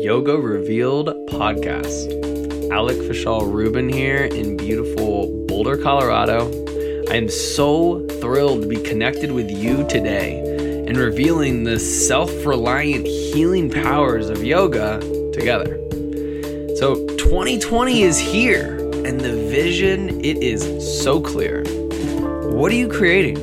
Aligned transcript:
Yoga 0.00 0.36
Revealed 0.36 1.08
podcast. 1.26 2.12
Alec 2.70 2.98
Vishal 2.98 3.52
Rubin 3.52 3.88
here 3.88 4.26
in 4.26 4.56
beautiful 4.56 5.26
Boulder, 5.48 5.76
Colorado. 5.76 6.46
I 7.10 7.16
am 7.16 7.28
so 7.28 8.06
thrilled 8.20 8.62
to 8.62 8.68
be 8.68 8.76
connected 8.76 9.32
with 9.32 9.50
you 9.50 9.84
today 9.88 10.38
and 10.86 10.96
revealing 10.96 11.64
the 11.64 11.80
self 11.80 12.30
reliant 12.46 13.08
healing 13.08 13.68
powers 13.68 14.30
of 14.30 14.44
yoga 14.44 15.00
together. 15.32 15.76
So, 16.76 17.04
2020 17.16 18.02
is 18.02 18.20
here, 18.20 18.78
and 19.04 19.20
the 19.20 19.32
vision 19.50 20.24
it 20.24 20.38
is 20.38 20.62
so 21.02 21.20
clear. 21.20 21.64
What 22.52 22.70
are 22.70 22.76
you 22.76 22.88
creating? 22.88 23.36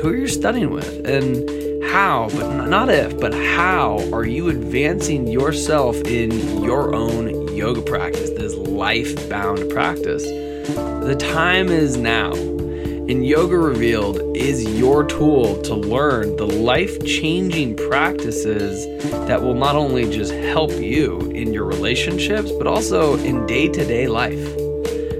Who 0.00 0.08
are 0.08 0.16
you 0.16 0.26
studying 0.26 0.70
with? 0.70 1.06
And 1.06 1.61
how, 1.92 2.30
but 2.30 2.66
not 2.68 2.88
if, 2.88 3.20
but 3.20 3.34
how 3.34 3.98
are 4.14 4.24
you 4.24 4.48
advancing 4.48 5.26
yourself 5.26 5.94
in 6.06 6.62
your 6.62 6.94
own 6.94 7.54
yoga 7.54 7.82
practice, 7.82 8.30
this 8.30 8.54
life 8.54 9.28
bound 9.28 9.68
practice? 9.70 10.24
The 10.24 11.14
time 11.18 11.68
is 11.68 11.98
now. 11.98 12.32
And 12.32 13.26
Yoga 13.26 13.58
Revealed 13.58 14.36
is 14.36 14.64
your 14.78 15.04
tool 15.04 15.60
to 15.62 15.74
learn 15.74 16.36
the 16.36 16.46
life 16.46 17.04
changing 17.04 17.76
practices 17.76 18.86
that 19.26 19.42
will 19.42 19.54
not 19.54 19.76
only 19.76 20.10
just 20.10 20.32
help 20.32 20.70
you 20.70 21.18
in 21.32 21.52
your 21.52 21.64
relationships, 21.64 22.50
but 22.52 22.66
also 22.66 23.18
in 23.18 23.44
day 23.44 23.68
to 23.68 23.84
day 23.84 24.06
life. 24.06 24.56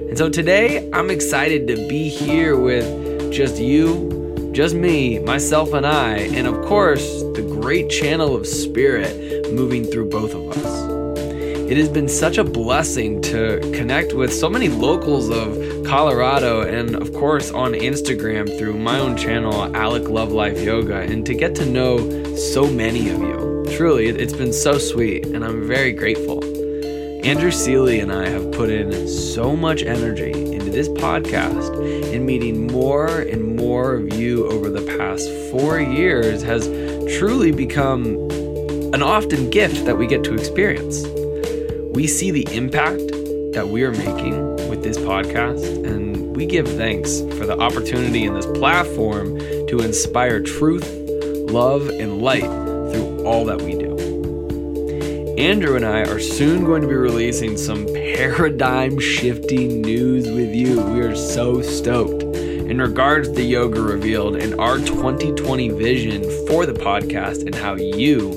And 0.09 0.17
so 0.17 0.27
today, 0.27 0.89
I'm 0.91 1.11
excited 1.11 1.67
to 1.67 1.75
be 1.87 2.09
here 2.09 2.57
with 2.57 3.31
just 3.31 3.59
you, 3.59 4.22
just 4.53 4.75
me, 4.75 5.17
myself, 5.17 5.73
and 5.73 5.85
I, 5.85 6.17
and 6.17 6.45
of 6.45 6.63
course, 6.65 7.23
the 7.33 7.41
great 7.41 7.89
channel 7.89 8.35
of 8.35 8.45
spirit 8.45 9.51
moving 9.51 9.83
through 9.83 10.09
both 10.09 10.35
of 10.35 10.51
us. 10.51 11.19
It 11.71 11.75
has 11.77 11.89
been 11.89 12.07
such 12.07 12.37
a 12.37 12.43
blessing 12.43 13.19
to 13.23 13.59
connect 13.73 14.13
with 14.13 14.31
so 14.31 14.47
many 14.47 14.69
locals 14.69 15.31
of 15.31 15.85
Colorado 15.87 16.61
and, 16.61 16.95
of 16.95 17.11
course, 17.13 17.49
on 17.49 17.73
Instagram 17.73 18.47
through 18.59 18.77
my 18.77 18.99
own 18.99 19.17
channel, 19.17 19.75
Alec 19.75 20.07
Love 20.07 20.31
Life 20.31 20.61
Yoga, 20.61 20.99
and 20.99 21.25
to 21.25 21.33
get 21.33 21.55
to 21.55 21.65
know 21.65 21.97
so 22.35 22.69
many 22.69 23.09
of 23.09 23.19
you. 23.21 23.65
Truly, 23.75 24.07
it's 24.07 24.33
been 24.33 24.53
so 24.53 24.77
sweet, 24.77 25.25
and 25.25 25.43
I'm 25.43 25.67
very 25.67 25.93
grateful. 25.93 26.43
Andrew 27.25 27.51
Seeley 27.51 28.01
and 28.01 28.11
I 28.11 28.29
have 28.29 28.51
put 28.51 28.69
in 28.69 29.07
so 29.07 29.55
much 29.55 29.81
energy 29.81 30.42
this 30.73 30.89
podcast 30.89 32.13
and 32.13 32.25
meeting 32.25 32.65
more 32.67 33.19
and 33.19 33.55
more 33.55 33.93
of 33.93 34.13
you 34.15 34.47
over 34.47 34.69
the 34.69 34.81
past 34.97 35.29
four 35.51 35.79
years 35.79 36.41
has 36.41 36.67
truly 37.17 37.51
become 37.51 38.17
an 38.93 39.03
often 39.03 39.51
gift 39.51 39.85
that 39.85 39.97
we 39.97 40.07
get 40.07 40.23
to 40.23 40.33
experience. 40.33 41.05
We 41.95 42.07
see 42.07 42.31
the 42.31 42.47
impact 42.55 43.07
that 43.53 43.67
we 43.69 43.83
are 43.83 43.91
making 43.91 44.55
with 44.67 44.81
this 44.81 44.97
podcast, 44.97 45.63
and 45.85 46.35
we 46.35 46.47
give 46.47 46.67
thanks 46.67 47.19
for 47.37 47.45
the 47.45 47.55
opportunity 47.59 48.25
in 48.25 48.33
this 48.33 48.47
platform 48.47 49.37
to 49.67 49.79
inspire 49.79 50.41
truth, 50.41 50.91
love, 51.51 51.87
and 51.89 52.23
light 52.23 52.41
through 52.41 53.23
all 53.25 53.45
that 53.45 53.61
we 53.61 53.73
do. 53.75 53.82
Andrew 55.37 55.75
and 55.75 55.83
I 55.83 56.01
are 56.01 56.19
soon 56.19 56.63
going 56.63 56.83
to 56.83 56.87
be 56.87 56.93
releasing 56.93 57.57
some 57.57 57.87
paradigm 57.87 58.99
shifting 58.99 59.81
news 59.81 60.29
with 60.29 60.53
you. 60.53 60.79
We 60.79 61.01
are 61.01 61.15
so 61.15 61.59
stoked. 61.59 62.21
In 62.21 62.79
regards 62.79 63.31
to 63.31 63.41
Yoga 63.41 63.81
Revealed 63.81 64.35
and 64.35 64.53
our 64.59 64.77
2020 64.77 65.69
vision 65.69 66.21
for 66.47 66.67
the 66.67 66.73
podcast 66.73 67.47
and 67.47 67.55
how 67.55 67.73
you 67.73 68.29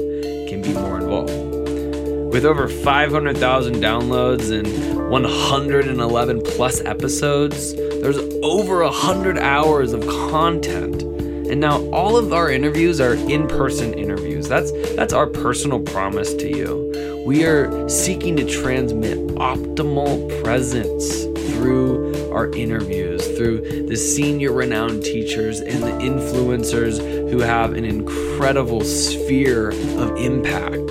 can 0.48 0.62
be 0.62 0.72
more 0.72 0.98
involved. 0.98 2.32
With 2.32 2.46
over 2.46 2.66
500,000 2.66 3.74
downloads 3.74 4.50
and 4.50 5.10
111 5.10 6.42
plus 6.42 6.80
episodes, 6.80 7.74
there's 7.74 8.18
over 8.42 8.82
100 8.82 9.36
hours 9.36 9.92
of 9.92 10.00
content. 10.30 11.02
And 11.02 11.60
now 11.60 11.84
all 11.90 12.16
of 12.16 12.32
our 12.32 12.50
interviews 12.50 13.02
are 13.02 13.14
in-person 13.14 13.92
interviews. 14.46 14.72
That's 14.82 14.96
that's 14.96 15.12
our 15.12 15.26
personal 15.26 15.80
promise 15.80 16.34
to 16.34 16.48
you. 16.48 17.22
We 17.26 17.44
are 17.44 17.88
seeking 17.88 18.36
to 18.36 18.44
transmit 18.44 19.18
optimal 19.36 20.42
presence 20.42 21.24
through 21.52 22.30
our 22.32 22.50
interviews, 22.52 23.26
through 23.36 23.86
the 23.88 23.96
senior 23.96 24.52
renowned 24.52 25.02
teachers 25.02 25.60
and 25.60 25.82
the 25.82 25.92
influencers 26.04 26.98
who 27.30 27.40
have 27.40 27.74
an 27.74 27.84
incredible 27.84 28.82
sphere 28.82 29.70
of 29.70 30.16
impact 30.16 30.90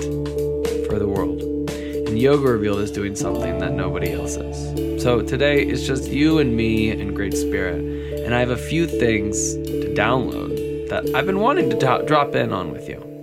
for 0.86 0.98
the 0.98 1.06
world. 1.08 1.40
And 1.70 2.18
Yoga 2.18 2.48
Revealed 2.48 2.80
is 2.80 2.90
doing 2.90 3.14
something 3.16 3.58
that 3.58 3.72
nobody 3.72 4.12
else 4.12 4.36
is. 4.36 5.02
So 5.02 5.22
today 5.22 5.62
it's 5.62 5.86
just 5.86 6.10
you 6.10 6.38
and 6.38 6.54
me 6.54 6.90
and 6.90 7.14
Great 7.14 7.34
Spirit. 7.34 7.80
And 8.24 8.34
I 8.34 8.40
have 8.40 8.50
a 8.50 8.56
few 8.56 8.86
things 8.86 9.54
to 9.54 9.94
download 9.96 10.88
that 10.88 11.14
I've 11.14 11.26
been 11.26 11.40
wanting 11.40 11.70
to 11.70 11.78
do- 11.78 12.06
drop 12.06 12.34
in 12.34 12.52
on 12.52 12.72
with 12.72 12.88
you. 12.88 13.15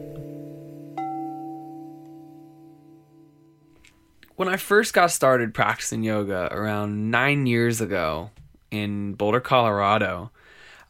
When 4.44 4.54
I 4.54 4.58
first 4.58 4.94
got 4.94 5.10
started 5.10 5.54
practicing 5.54 6.04
yoga 6.04 6.50
around 6.52 7.10
nine 7.10 7.46
years 7.46 7.80
ago 7.80 8.30
in 8.72 9.14
Boulder, 9.14 9.40
Colorado, 9.40 10.32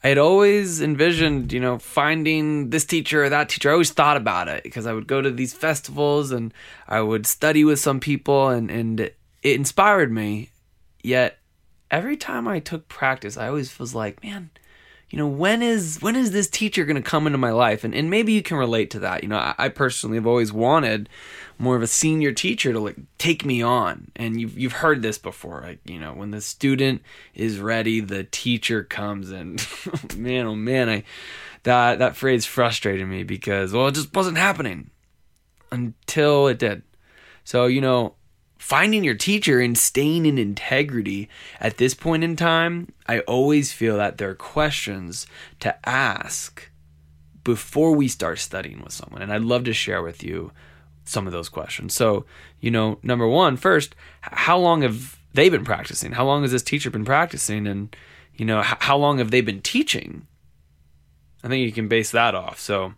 I 0.04 0.08
had 0.08 0.18
always 0.18 0.82
envisioned, 0.82 1.54
you 1.54 1.60
know, 1.60 1.78
finding 1.78 2.72
this 2.72 2.84
teacher 2.84 3.24
or 3.24 3.30
that 3.30 3.50
teacher. 3.50 3.70
I 3.70 3.74
always 3.74 3.92
thought 3.92 4.18
about 4.18 4.48
it 4.48 4.64
because 4.64 4.88
I 4.88 4.94
would 4.94 5.06
go 5.06 5.22
to 5.22 5.30
these 5.30 5.54
festivals 5.54 6.32
and 6.32 6.52
I 6.88 7.02
would 7.02 7.28
study 7.28 7.64
with 7.64 7.80
some 7.80 8.00
people 8.00 8.50
and, 8.50 8.72
and 8.72 9.00
it 9.00 9.16
inspired 9.44 10.12
me. 10.12 10.50
Yet 11.04 11.38
every 11.92 12.18
time 12.18 12.48
I 12.48 12.58
took 12.58 12.88
practice, 12.88 13.38
I 13.38 13.50
always 13.50 13.78
was 13.78 13.94
like, 13.94 14.24
man, 14.24 14.50
you 15.14 15.20
know, 15.20 15.28
when 15.28 15.62
is 15.62 16.00
when 16.02 16.16
is 16.16 16.32
this 16.32 16.48
teacher 16.48 16.86
going 16.86 16.96
to 16.96 17.02
come 17.08 17.28
into 17.28 17.38
my 17.38 17.52
life? 17.52 17.84
And 17.84 17.94
and 17.94 18.10
maybe 18.10 18.34
you 18.34 18.42
can 18.42 18.58
relate 18.58 18.90
to 18.90 19.00
that. 19.02 19.22
You 19.22 19.30
know, 19.30 19.38
I, 19.38 19.54
I, 19.60 19.70
personally 19.70 20.18
have 20.18 20.26
always 20.26 20.52
wanted 20.52 21.08
more 21.60 21.76
of 21.76 21.84
a 21.84 21.88
senior 21.88 22.32
teacher 22.32 22.74
to 22.74 22.80
like 22.80 22.96
take 23.20 23.46
me 23.46 23.62
on. 23.62 24.10
And 24.16 24.42
you've 24.42 24.58
you've 24.58 24.74
heard 24.74 25.04
this 25.04 25.20
before, 25.20 25.62
like 25.62 25.82
you 25.86 26.00
know, 26.00 26.14
when 26.14 26.32
the 26.32 26.42
student 26.42 27.04
is 27.36 27.60
ready, 27.60 28.00
the 28.00 28.24
teacher 28.24 28.84
comes. 28.84 29.30
And 29.30 29.64
man, 30.18 30.48
oh 30.48 30.56
man, 30.56 30.90
I 30.90 31.04
that 31.62 32.00
that 32.00 32.16
phrase 32.16 32.48
frustrated 32.48 33.08
me 33.08 33.24
because 33.24 33.72
well, 33.72 33.90
it 33.90 33.94
just 33.94 34.16
wasn't 34.16 34.38
happening 34.40 34.90
until 35.72 36.48
it 36.48 36.58
did. 36.58 36.82
So 37.44 37.68
you 37.68 37.82
know, 37.82 38.16
finding 38.64 39.04
your 39.04 39.14
teacher 39.14 39.60
and 39.60 39.78
staying 39.78 40.26
in 40.26 40.38
integrity 40.38 41.28
at 41.60 41.76
this 41.76 41.94
point 41.94 42.24
in 42.24 42.34
time, 42.34 42.88
I 43.10 43.20
always 43.20 43.74
feel 43.74 43.98
that 43.98 44.18
there 44.18 44.30
are 44.30 44.36
questions 44.36 45.28
to 45.60 45.78
ask 45.88 46.72
before 47.44 47.94
we 47.94 48.08
start 48.08 48.40
studying 48.40 48.82
with 48.82 48.94
someone. 48.94 49.22
And 49.22 49.34
I'd 49.34 49.42
love 49.42 49.66
to 49.66 49.74
share 49.74 50.02
with 50.02 50.24
you 50.24 50.54
some 51.04 51.28
of 51.28 51.34
those 51.34 51.50
questions. 51.50 51.94
So, 51.94 52.26
you 52.62 52.72
know, 52.72 53.00
number 53.04 53.28
one, 53.28 53.58
first, 53.58 53.96
how 54.22 54.58
long 54.58 54.82
have 54.82 55.20
they 55.34 55.50
been 55.50 55.66
practicing? 55.66 56.14
How 56.14 56.26
long 56.26 56.44
has 56.44 56.54
this 56.54 56.64
teacher 56.64 56.90
been 56.90 57.04
practicing? 57.04 57.68
And, 57.68 57.94
you 58.34 58.46
know, 58.46 58.62
how 58.62 58.96
long 58.96 59.18
have 59.18 59.30
they 59.30 59.42
been 59.42 59.62
teaching? 59.62 60.26
I 61.44 61.50
think 61.50 61.66
you 61.66 61.74
can 61.74 61.90
base 61.90 62.12
that 62.12 62.34
off. 62.34 62.62
So, 62.62 62.94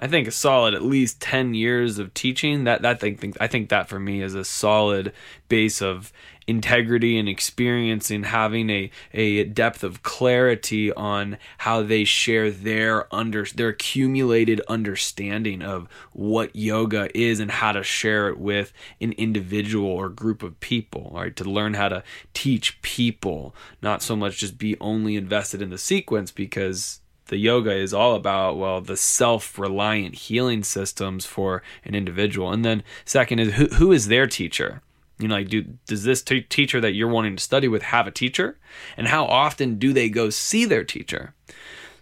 I 0.00 0.08
think 0.08 0.26
a 0.26 0.32
solid 0.32 0.72
at 0.72 0.82
least 0.82 1.20
10 1.20 1.52
years 1.52 1.98
of 1.98 2.14
teaching. 2.14 2.64
That 2.64 2.80
that 2.82 3.00
thing 3.00 3.34
I 3.38 3.46
think 3.46 3.68
that 3.68 3.88
for 3.88 4.00
me 4.00 4.22
is 4.22 4.34
a 4.34 4.44
solid 4.44 5.12
base 5.48 5.82
of 5.82 6.10
integrity 6.46 7.18
and 7.18 7.28
experience 7.28 8.10
in 8.10 8.22
having 8.24 8.70
a 8.70 8.90
a 9.12 9.44
depth 9.44 9.84
of 9.84 10.02
clarity 10.02 10.90
on 10.94 11.36
how 11.58 11.82
they 11.82 12.02
share 12.02 12.50
their 12.50 13.14
under 13.14 13.44
their 13.54 13.68
accumulated 13.68 14.60
understanding 14.68 15.60
of 15.60 15.86
what 16.12 16.56
yoga 16.56 17.16
is 17.16 17.38
and 17.38 17.50
how 17.50 17.70
to 17.70 17.82
share 17.82 18.28
it 18.28 18.38
with 18.38 18.72
an 19.02 19.12
individual 19.12 19.86
or 19.90 20.08
group 20.08 20.42
of 20.42 20.58
people 20.60 21.10
right? 21.14 21.36
To 21.36 21.44
learn 21.44 21.74
how 21.74 21.90
to 21.90 22.02
teach 22.32 22.80
people 22.80 23.54
not 23.82 24.02
so 24.02 24.16
much 24.16 24.38
just 24.38 24.56
be 24.56 24.78
only 24.80 25.16
invested 25.16 25.60
in 25.60 25.68
the 25.68 25.78
sequence 25.78 26.30
because 26.30 26.99
the 27.30 27.38
yoga 27.38 27.72
is 27.72 27.94
all 27.94 28.14
about 28.14 28.58
well 28.58 28.80
the 28.80 28.96
self-reliant 28.96 30.14
healing 30.14 30.62
systems 30.62 31.24
for 31.24 31.62
an 31.84 31.94
individual. 31.94 32.52
And 32.52 32.64
then 32.64 32.82
second 33.04 33.38
is 33.38 33.54
who, 33.54 33.66
who 33.66 33.92
is 33.92 34.08
their 34.08 34.26
teacher? 34.26 34.82
You 35.18 35.28
know 35.28 35.36
like 35.36 35.48
do 35.48 35.62
does 35.86 36.04
this 36.04 36.22
t- 36.22 36.42
teacher 36.42 36.80
that 36.80 36.92
you're 36.92 37.08
wanting 37.08 37.36
to 37.36 37.42
study 37.42 37.68
with 37.68 37.82
have 37.82 38.06
a 38.06 38.10
teacher? 38.10 38.58
And 38.96 39.08
how 39.08 39.24
often 39.24 39.78
do 39.78 39.92
they 39.92 40.08
go 40.08 40.28
see 40.28 40.64
their 40.64 40.84
teacher 40.84 41.34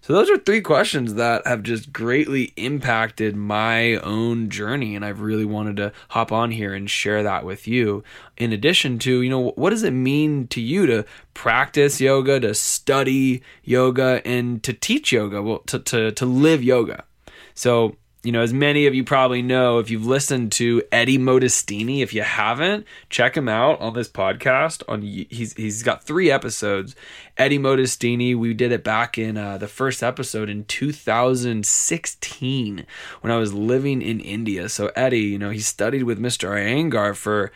so 0.08 0.14
those 0.14 0.31
are 0.31 0.38
three 0.38 0.62
questions 0.62 1.16
that 1.16 1.46
have 1.46 1.62
just 1.62 1.93
greatly 1.93 2.55
impacted 2.56 3.37
my 3.37 3.96
own 3.96 4.49
journey 4.49 4.96
and 4.96 5.05
I've 5.05 5.20
really 5.20 5.44
wanted 5.44 5.76
to 5.76 5.93
hop 6.08 6.32
on 6.32 6.50
here 6.50 6.72
and 6.72 6.88
share 6.88 7.22
that 7.25 7.44
with 7.44 7.69
you. 7.69 8.02
In 8.38 8.50
addition 8.50 8.99
to, 9.00 9.20
you 9.20 9.28
know, 9.28 9.50
what 9.50 9.69
does 9.69 9.82
it 9.82 9.90
mean 9.90 10.46
to 10.49 10.62
you 10.62 10.87
to 10.87 11.05
practice 11.34 12.00
yoga, 12.00 12.40
to 12.40 12.55
study 12.55 13.43
yoga 13.62 14.22
and 14.25 14.62
to 14.62 14.72
teach 14.72 15.12
yoga, 15.12 15.43
well 15.43 15.58
to 15.66 15.78
to 15.78 16.10
to 16.12 16.25
live 16.25 16.64
yoga. 16.64 17.05
So 17.52 17.96
you 18.29 18.33
know, 18.33 18.43
as 18.43 18.53
many 18.53 18.87
of 18.87 18.95
you 18.95 19.05
probably 19.05 19.41
know, 19.41 19.79
if 19.79 19.89
you've 19.89 20.05
listened 20.05 20.53
to 20.53 20.83
Eddie 20.93 21.17
Modestini, 21.17 22.03
if 22.03 22.13
you 22.13 22.21
haven't, 22.21 22.85
check 23.09 23.35
him 23.35 23.49
out 23.49 23.81
on 23.81 23.95
this 23.95 24.11
podcast. 24.11 24.83
On 24.87 25.01
he's 25.01 25.55
he's 25.55 25.83
got 25.83 26.05
three 26.05 26.31
episodes. 26.31 26.95
Eddie 27.39 27.59
Modestini, 27.59 28.37
we 28.37 28.53
did 28.53 28.71
it 28.71 28.85
back 28.85 29.17
in 29.17 29.39
uh, 29.39 29.57
the 29.57 29.67
first 29.67 30.03
episode 30.03 30.51
in 30.51 30.65
2016 30.65 32.85
when 33.23 33.33
I 33.33 33.39
was 33.39 33.55
living 33.55 34.03
in 34.03 34.21
India. 34.21 34.69
So 34.69 34.91
Eddie, 34.95 35.21
you 35.21 35.39
know, 35.39 35.49
he 35.49 35.61
studied 35.61 36.03
with 36.03 36.21
Mr. 36.21 36.51
Iyengar 36.51 37.17
for 37.17 37.51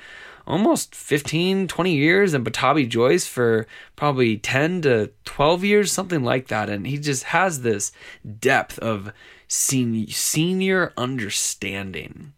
almost 0.47 0.95
15, 0.95 1.69
20 1.69 1.95
years 1.95 2.35
and 2.35 2.45
Pattabhi 2.45 2.89
Jois 2.89 3.27
for 3.27 3.67
probably 3.97 4.37
10 4.37 4.83
to 4.83 5.11
12 5.25 5.65
years, 5.65 5.93
something 5.93 6.23
like 6.23 6.49
that. 6.49 6.69
And 6.69 6.87
he 6.87 6.99
just 6.99 7.25
has 7.25 7.63
this 7.63 7.93
depth 8.41 8.79
of 8.79 9.13
senior 9.49 10.93
understanding 10.97 12.33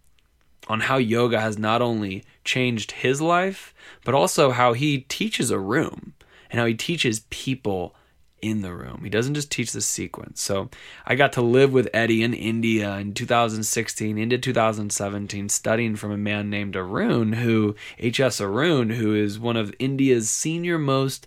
on 0.69 0.81
how 0.81 0.97
yoga 0.97 1.41
has 1.41 1.59
not 1.59 1.83
only 1.83 2.25
changed 2.45 2.93
his 2.93 3.21
life, 3.21 3.75
but 4.05 4.15
also 4.15 4.50
how 4.50 4.73
he 4.73 5.00
teaches 5.00 5.50
a 5.50 5.59
room 5.59 6.15
and 6.50 6.59
how 6.59 6.67
he 6.67 6.75
teaches 6.75 7.27
people 7.31 7.95
in 8.44 8.61
the 8.61 8.75
room. 8.75 9.00
He 9.02 9.11
doesn't 9.11 9.35
just 9.35 9.50
teach 9.50 9.73
the 9.73 9.81
sequence. 9.81 10.43
So 10.43 10.69
I 11.06 11.14
got 11.14 11.32
to 11.32 11.43
live 11.43 11.73
with 11.73 11.88
Eddie 11.94 12.23
in 12.23 12.35
India 12.35 12.96
in 12.96 13.14
2016 13.14 14.19
into 14.19 14.37
2017, 14.37 15.49
studying 15.49 15.96
from 15.96 16.12
a 16.12 16.19
man 16.19 16.50
named 16.50 16.76
Arun, 16.76 17.32
who 17.32 17.75
H.S. 17.99 18.41
Arun, 18.41 18.91
who 18.91 19.14
is 19.14 19.38
one 19.38 19.56
of 19.56 19.75
India's 19.79 20.29
senior 20.29 20.79
most 20.79 21.26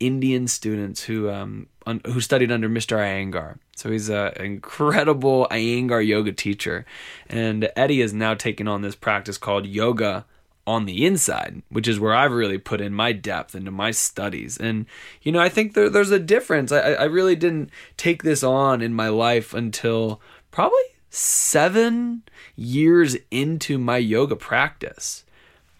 Indian 0.00 0.48
students 0.48 1.04
who 1.04 1.30
um, 1.30 1.66
un, 1.86 2.00
who 2.06 2.20
studied 2.20 2.52
under 2.52 2.68
Mr. 2.68 2.98
Iyengar. 2.98 3.58
So 3.76 3.90
he's 3.90 4.10
an 4.10 4.32
incredible 4.38 5.46
Iyengar 5.50 6.06
yoga 6.06 6.32
teacher. 6.32 6.84
And 7.28 7.70
Eddie 7.76 8.02
is 8.02 8.12
now 8.12 8.34
taking 8.34 8.68
on 8.68 8.82
this 8.82 8.94
practice 8.94 9.38
called 9.38 9.66
yoga 9.66 10.26
on 10.66 10.84
the 10.84 11.04
inside, 11.06 11.62
which 11.68 11.88
is 11.88 11.98
where 11.98 12.14
I've 12.14 12.32
really 12.32 12.58
put 12.58 12.80
in 12.80 12.94
my 12.94 13.12
depth 13.12 13.54
into 13.54 13.70
my 13.70 13.90
studies. 13.90 14.56
And, 14.56 14.86
you 15.22 15.32
know, 15.32 15.40
I 15.40 15.48
think 15.48 15.74
there, 15.74 15.88
there's 15.88 16.10
a 16.10 16.18
difference. 16.18 16.70
I, 16.70 16.92
I 16.92 17.04
really 17.04 17.36
didn't 17.36 17.70
take 17.96 18.22
this 18.22 18.42
on 18.42 18.82
in 18.82 18.94
my 18.94 19.08
life 19.08 19.54
until 19.54 20.20
probably 20.50 20.78
seven 21.08 22.22
years 22.54 23.16
into 23.30 23.78
my 23.78 23.96
yoga 23.96 24.36
practice. 24.36 25.24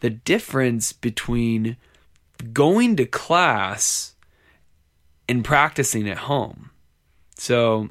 The 0.00 0.10
difference 0.10 0.92
between 0.92 1.76
going 2.52 2.96
to 2.96 3.06
class 3.06 4.14
and 5.28 5.44
practicing 5.44 6.08
at 6.08 6.18
home. 6.18 6.70
So 7.36 7.90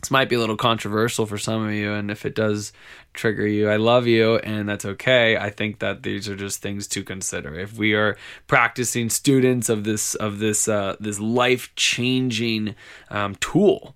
this 0.00 0.10
might 0.10 0.28
be 0.28 0.36
a 0.36 0.38
little 0.38 0.56
controversial 0.56 1.26
for 1.26 1.38
some 1.38 1.66
of 1.66 1.72
you, 1.72 1.92
and 1.92 2.10
if 2.10 2.26
it 2.26 2.34
does 2.34 2.72
trigger 3.14 3.46
you, 3.46 3.68
I 3.68 3.76
love 3.76 4.06
you, 4.06 4.36
and 4.36 4.68
that's 4.68 4.84
okay. 4.84 5.36
I 5.36 5.50
think 5.50 5.78
that 5.80 6.02
these 6.02 6.28
are 6.28 6.36
just 6.36 6.62
things 6.62 6.86
to 6.88 7.02
consider. 7.02 7.58
If 7.58 7.76
we 7.76 7.94
are 7.94 8.16
practicing 8.46 9.10
students 9.10 9.68
of 9.68 9.84
this 9.84 10.14
of 10.14 10.38
this 10.38 10.68
uh, 10.68 10.96
this 11.00 11.18
life 11.20 11.74
changing 11.76 12.74
um, 13.10 13.34
tool, 13.36 13.94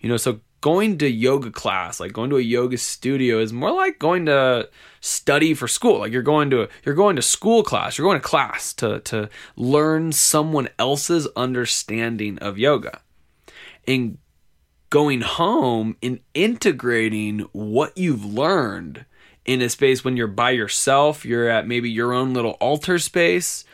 you 0.00 0.08
know, 0.08 0.16
so 0.16 0.40
going 0.60 0.98
to 0.98 1.08
yoga 1.08 1.50
class, 1.50 2.00
like 2.00 2.12
going 2.12 2.30
to 2.30 2.38
a 2.38 2.42
yoga 2.42 2.78
studio, 2.78 3.38
is 3.38 3.52
more 3.52 3.72
like 3.72 3.98
going 3.98 4.26
to 4.26 4.68
study 5.00 5.54
for 5.54 5.68
school. 5.68 6.00
Like 6.00 6.12
you're 6.12 6.22
going 6.22 6.50
to 6.50 6.68
you're 6.84 6.94
going 6.94 7.16
to 7.16 7.22
school 7.22 7.62
class. 7.62 7.96
You're 7.98 8.06
going 8.06 8.20
to 8.20 8.28
class 8.28 8.72
to 8.74 9.00
to 9.00 9.28
learn 9.56 10.12
someone 10.12 10.68
else's 10.78 11.28
understanding 11.36 12.38
of 12.38 12.58
yoga 12.58 13.00
and 13.86 14.18
going 14.90 15.20
home 15.20 15.96
and 16.02 16.20
integrating 16.34 17.40
what 17.52 17.96
you've 17.96 18.24
learned 18.24 19.04
in 19.44 19.62
a 19.62 19.68
space 19.68 20.04
when 20.04 20.16
you're 20.16 20.26
by 20.26 20.50
yourself, 20.50 21.24
you're 21.24 21.48
at 21.48 21.66
maybe 21.66 21.90
your 21.90 22.12
own 22.12 22.34
little 22.34 22.52
altar 22.52 22.98
space, 22.98 23.64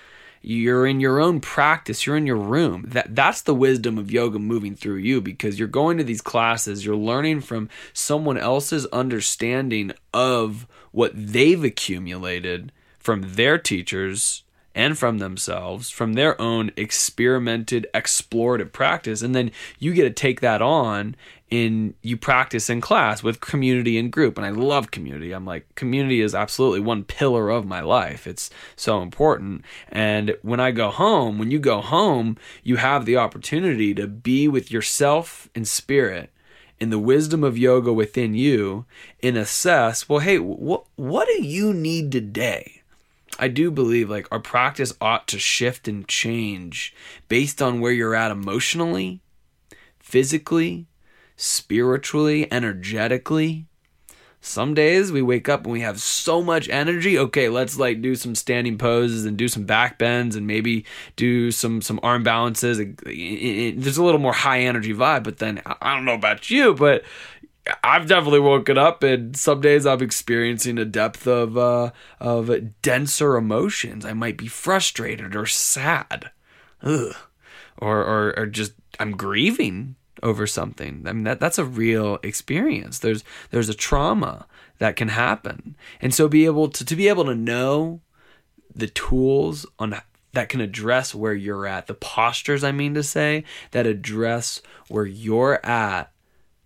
you're 0.43 0.87
in 0.87 1.01
your 1.01 1.21
own 1.21 1.41
practice, 1.41 2.05
you're 2.05 2.17
in 2.17 2.27
your 2.27 2.37
room. 2.37 2.85
That 2.89 3.15
that's 3.15 3.43
the 3.43 3.55
wisdom 3.55 3.97
of 3.97 4.11
yoga 4.11 4.39
moving 4.39 4.75
through 4.75 4.97
you 4.97 5.21
because 5.21 5.59
you're 5.59 5.69
going 5.69 5.99
to 5.99 6.05
these 6.05 6.21
classes, 6.21 6.85
you're 6.85 6.97
learning 6.97 7.41
from 7.43 7.69
someone 7.93 8.39
else's 8.39 8.87
understanding 8.87 9.93
of 10.13 10.67
what 10.91 11.13
they've 11.15 11.65
accumulated 11.65 12.73
from 12.99 13.35
their 13.35 13.59
teachers 13.59 14.43
and 14.75 14.99
from 14.99 15.19
themselves, 15.19 15.91
from 15.91 16.15
their 16.15 16.41
own 16.41 16.71
experimented, 16.77 17.87
explorative 17.95 18.73
practice. 18.73 19.23
And 19.23 19.35
then 19.35 19.51
you 19.79 19.93
get 19.93 20.05
to 20.05 20.11
take 20.11 20.41
that 20.41 20.63
on 20.63 21.17
in 21.51 21.93
you 22.01 22.17
practice 22.17 22.71
in 22.71 22.81
class 22.81 23.23
with 23.23 23.41
community 23.41 23.99
and 23.99 24.11
group. 24.11 24.39
And 24.39 24.47
I 24.47 24.51
love 24.51 24.91
community. 24.91 25.33
I'm 25.33 25.45
like, 25.45 25.67
community 25.75 26.23
is 26.23 26.35
absolutely 26.35 26.81
one 26.81 27.05
pillar 27.05 27.51
of 27.51 27.67
my 27.67 27.81
life. 27.81 28.27
It's 28.27 28.49
so 28.75 29.03
important. 29.03 29.63
And 29.91 30.35
when 30.41 30.61
I 30.61 30.71
go 30.71 30.89
home, 30.89 31.39
when 31.39 31.51
you 31.51 31.59
go 31.59 31.83
home, 31.83 32.39
you 32.63 32.77
have 32.77 33.05
the 33.05 33.19
opportunity 33.19 33.93
to 33.95 34.07
be 34.07 34.49
with 34.49 34.71
yourself 34.71 35.51
in 35.55 35.67
spirit 35.67 36.31
in 36.81 36.91
the 36.91 36.99
wisdom 36.99 37.45
of 37.45 37.57
yoga 37.57 37.93
within 37.93 38.35
you 38.35 38.85
and 39.23 39.37
assess 39.37 40.09
well 40.09 40.19
hey 40.19 40.41
what 40.41 40.85
what 40.97 41.29
do 41.29 41.41
you 41.45 41.73
need 41.73 42.11
today 42.11 42.82
I 43.39 43.49
do 43.49 43.71
believe 43.71 44.11
like 44.11 44.29
our 44.31 44.41
practice 44.41 44.93
ought 45.01 45.27
to 45.29 45.39
shift 45.39 45.89
and 45.89 46.07
change 46.07 46.95
based 47.29 47.63
on 47.63 47.81
where 47.81 47.93
you're 47.93 48.15
at 48.15 48.31
emotionally, 48.31 49.21
physically, 49.99 50.87
spiritually, 51.37 52.53
energetically. 52.53 53.67
Some 54.45 54.75
days 54.75 55.13
we 55.13 55.23
wake 55.23 55.49
up 55.49 55.63
and 55.63 55.73
we 55.73 55.83
have 55.83 56.01
so 56.01 56.43
much 56.43 56.69
energy. 56.69 57.17
Okay, 57.17 57.49
let's 57.49 57.79
like 57.79 58.03
do 58.03 58.17
some 58.17 58.35
standing 58.35 58.77
poses 58.77 59.25
and 59.25 59.37
do 59.37 59.47
some 59.47 59.65
back 59.67 59.99
bends 59.99 60.35
and 60.35 60.49
maybe 60.49 60.85
do 61.15 61.53
some 61.53 61.81
some 61.81 62.01
arm 62.03 62.25
balances. 62.25 62.79
There's 62.79 63.99
a 63.99 64.03
little 64.03 64.21
more 64.21 64.33
high 64.33 64.61
energy 64.63 64.93
vibe, 64.93 65.23
but 65.23 65.39
then 65.39 65.63
I 65.65 65.95
don't 65.95 66.05
know 66.05 66.15
about 66.15 66.51
you, 66.51 66.75
but 66.75 67.05
I've 67.85 68.09
definitely 68.09 68.41
woken 68.41 68.77
up 68.77 69.03
and 69.03 69.37
some 69.37 69.61
days 69.61 69.87
I'm 69.87 70.03
experiencing 70.03 70.79
a 70.79 70.85
depth 70.85 71.27
of 71.27 71.57
uh, 71.57 71.93
of 72.19 72.51
denser 72.83 73.37
emotions. 73.37 74.05
I 74.05 74.13
might 74.15 74.37
be 74.37 74.49
frustrated 74.49 75.37
or 75.37 75.47
sad. 75.47 76.31
Ugh. 76.83 77.15
Or, 77.79 77.99
or 77.99 78.39
or 78.39 78.47
just 78.47 78.75
I'm 78.99 79.17
grieving 79.17 79.97
over 80.23 80.47
something. 80.47 81.05
I 81.07 81.13
mean 81.13 81.25
that 81.25 81.41
that's 81.41 81.59
a 81.59 81.65
real 81.65 82.19
experience. 82.23 82.99
There's 82.99 83.23
there's 83.51 83.69
a 83.69 83.75
trauma 83.75 84.47
that 84.79 84.97
can 84.97 85.09
happen. 85.09 85.77
And 86.01 86.13
so 86.13 86.29
be 86.29 86.45
able 86.45 86.69
to 86.69 86.85
to 86.85 86.97
be 86.97 87.09
able 87.09 87.25
to 87.27 87.35
know 87.35 88.01
the 88.75 88.89
tools 88.89 89.67
on 89.79 90.01
that 90.33 90.49
can 90.49 90.61
address 90.61 91.15
where 91.15 91.35
you're 91.35 91.67
at, 91.67 91.87
the 91.87 91.95
postures 91.95 92.65
I 92.65 92.73
mean 92.73 92.95
to 92.95 93.03
say 93.03 93.45
that 93.71 93.87
address 93.87 94.63
where 94.89 95.07
you're 95.07 95.65
at 95.65 96.11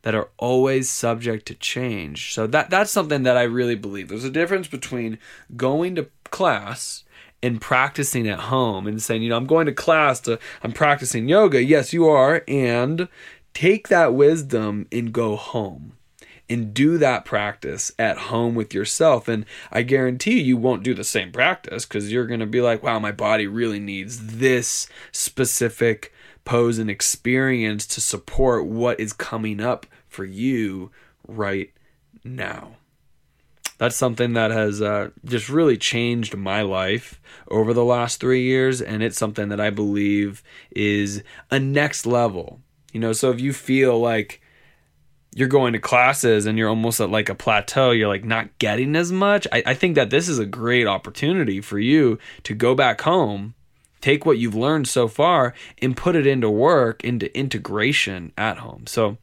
that 0.07 0.15
are 0.15 0.29
always 0.37 0.89
subject 0.89 1.47
to 1.47 1.55
change. 1.57 2.33
So 2.33 2.47
that 2.47 2.71
that's 2.71 2.93
something 2.93 3.25
that 3.25 3.37
I 3.37 3.43
really 3.43 3.75
believe. 3.75 4.09
There's 4.09 4.23
a 4.23 4.31
difference 4.31 4.69
between 4.69 5.19
going 5.57 5.97
to 5.97 6.07
class 6.31 7.03
and 7.43 7.61
practicing 7.61 8.29
at 8.29 8.39
home 8.39 8.87
and 8.87 9.03
saying, 9.03 9.25
you 9.25 9.31
know, 9.31 9.37
I'm 9.37 9.49
going 9.49 9.67
to 9.67 9.73
class 9.73 10.21
to 10.21 10.39
I'm 10.63 10.71
practicing 10.71 11.29
yoga. 11.29 11.61
Yes, 11.61 11.93
you 11.93 12.07
are, 12.07 12.45
and 12.47 13.09
take 13.53 13.89
that 13.89 14.15
wisdom 14.15 14.87
and 14.93 15.13
go 15.13 15.35
home 15.35 15.95
and 16.49 16.73
do 16.73 16.99
that 16.99 17.25
practice 17.25 17.91
at 17.99 18.17
home 18.17 18.55
with 18.55 18.73
yourself. 18.73 19.27
And 19.27 19.45
I 19.73 19.83
guarantee 19.83 20.41
you 20.41 20.57
won't 20.57 20.85
do 20.85 20.95
the 20.95 21.03
same 21.03 21.33
practice 21.33 21.85
because 21.85 22.13
you're 22.13 22.29
going 22.29 22.39
to 22.39 22.47
be 22.47 22.61
like, 22.61 22.81
wow, 22.81 23.01
my 23.01 23.11
body 23.11 23.49
really 23.49 23.81
needs 23.81 24.37
this 24.37 24.87
specific 25.11 26.13
pose 26.45 26.79
and 26.79 26.89
experience 26.89 27.89
to 27.89 28.01
support 28.01 28.67
what 28.67 29.01
is 29.01 29.13
coming 29.13 29.61
up 29.61 29.85
for 30.17 30.25
you 30.25 30.91
right 31.29 31.73
now. 32.25 32.77
That's 33.79 33.97
something 33.97 34.33
that 34.33 34.51
has 34.51 34.81
uh, 34.81 35.11
just 35.25 35.49
really 35.51 35.77
changed 35.77 36.35
my 36.35 36.63
life 36.63 37.21
over 37.49 37.75
the 37.75 37.85
last 37.85 38.21
three 38.21 38.43
years. 38.43 38.81
And 38.81 39.03
it's 39.03 39.19
something 39.19 39.51
that 39.51 39.61
I 39.61 39.69
believe 39.69 40.43
is 40.71 41.23
a 41.51 41.61
next 41.61 42.07
level 42.07 42.61
you 42.97 43.01
know, 43.01 43.13
so 43.13 43.31
if 43.31 43.43
you 43.43 43.53
feel 43.53 44.01
like 44.01 44.41
you're 45.35 45.49
going 45.49 45.75
to 45.75 45.79
classes 45.79 46.47
and 46.47 46.57
you're 46.57 46.71
almost 46.71 46.99
at 46.99 47.11
like 47.11 47.29
a 47.29 47.35
plateau, 47.35 47.91
you're 47.91 48.09
like 48.09 48.25
not 48.25 48.57
getting 48.57 48.97
as 48.97 49.13
much. 49.13 49.47
I, 49.53 49.63
I 49.67 49.75
think 49.75 49.97
that 49.97 50.09
this 50.09 50.31
is 50.31 50.39
a 50.39 50.47
great 50.47 50.87
opportunity 50.87 51.61
for 51.61 51.79
you 51.79 52.19
to 52.45 52.55
go 52.55 52.75
back 52.75 53.03
home, 53.03 53.55
take 54.01 54.25
what 54.25 54.39
you've 54.39 54.55
learned 54.55 54.89
so 54.89 55.09
far, 55.09 55.53
and 55.83 55.95
put 55.95 56.17
it 56.17 56.27
into 56.27 56.49
work, 56.49 57.05
into 57.05 57.37
integration 57.37 58.33
at 58.39 58.57
home. 58.61 58.87
So, 58.87 59.19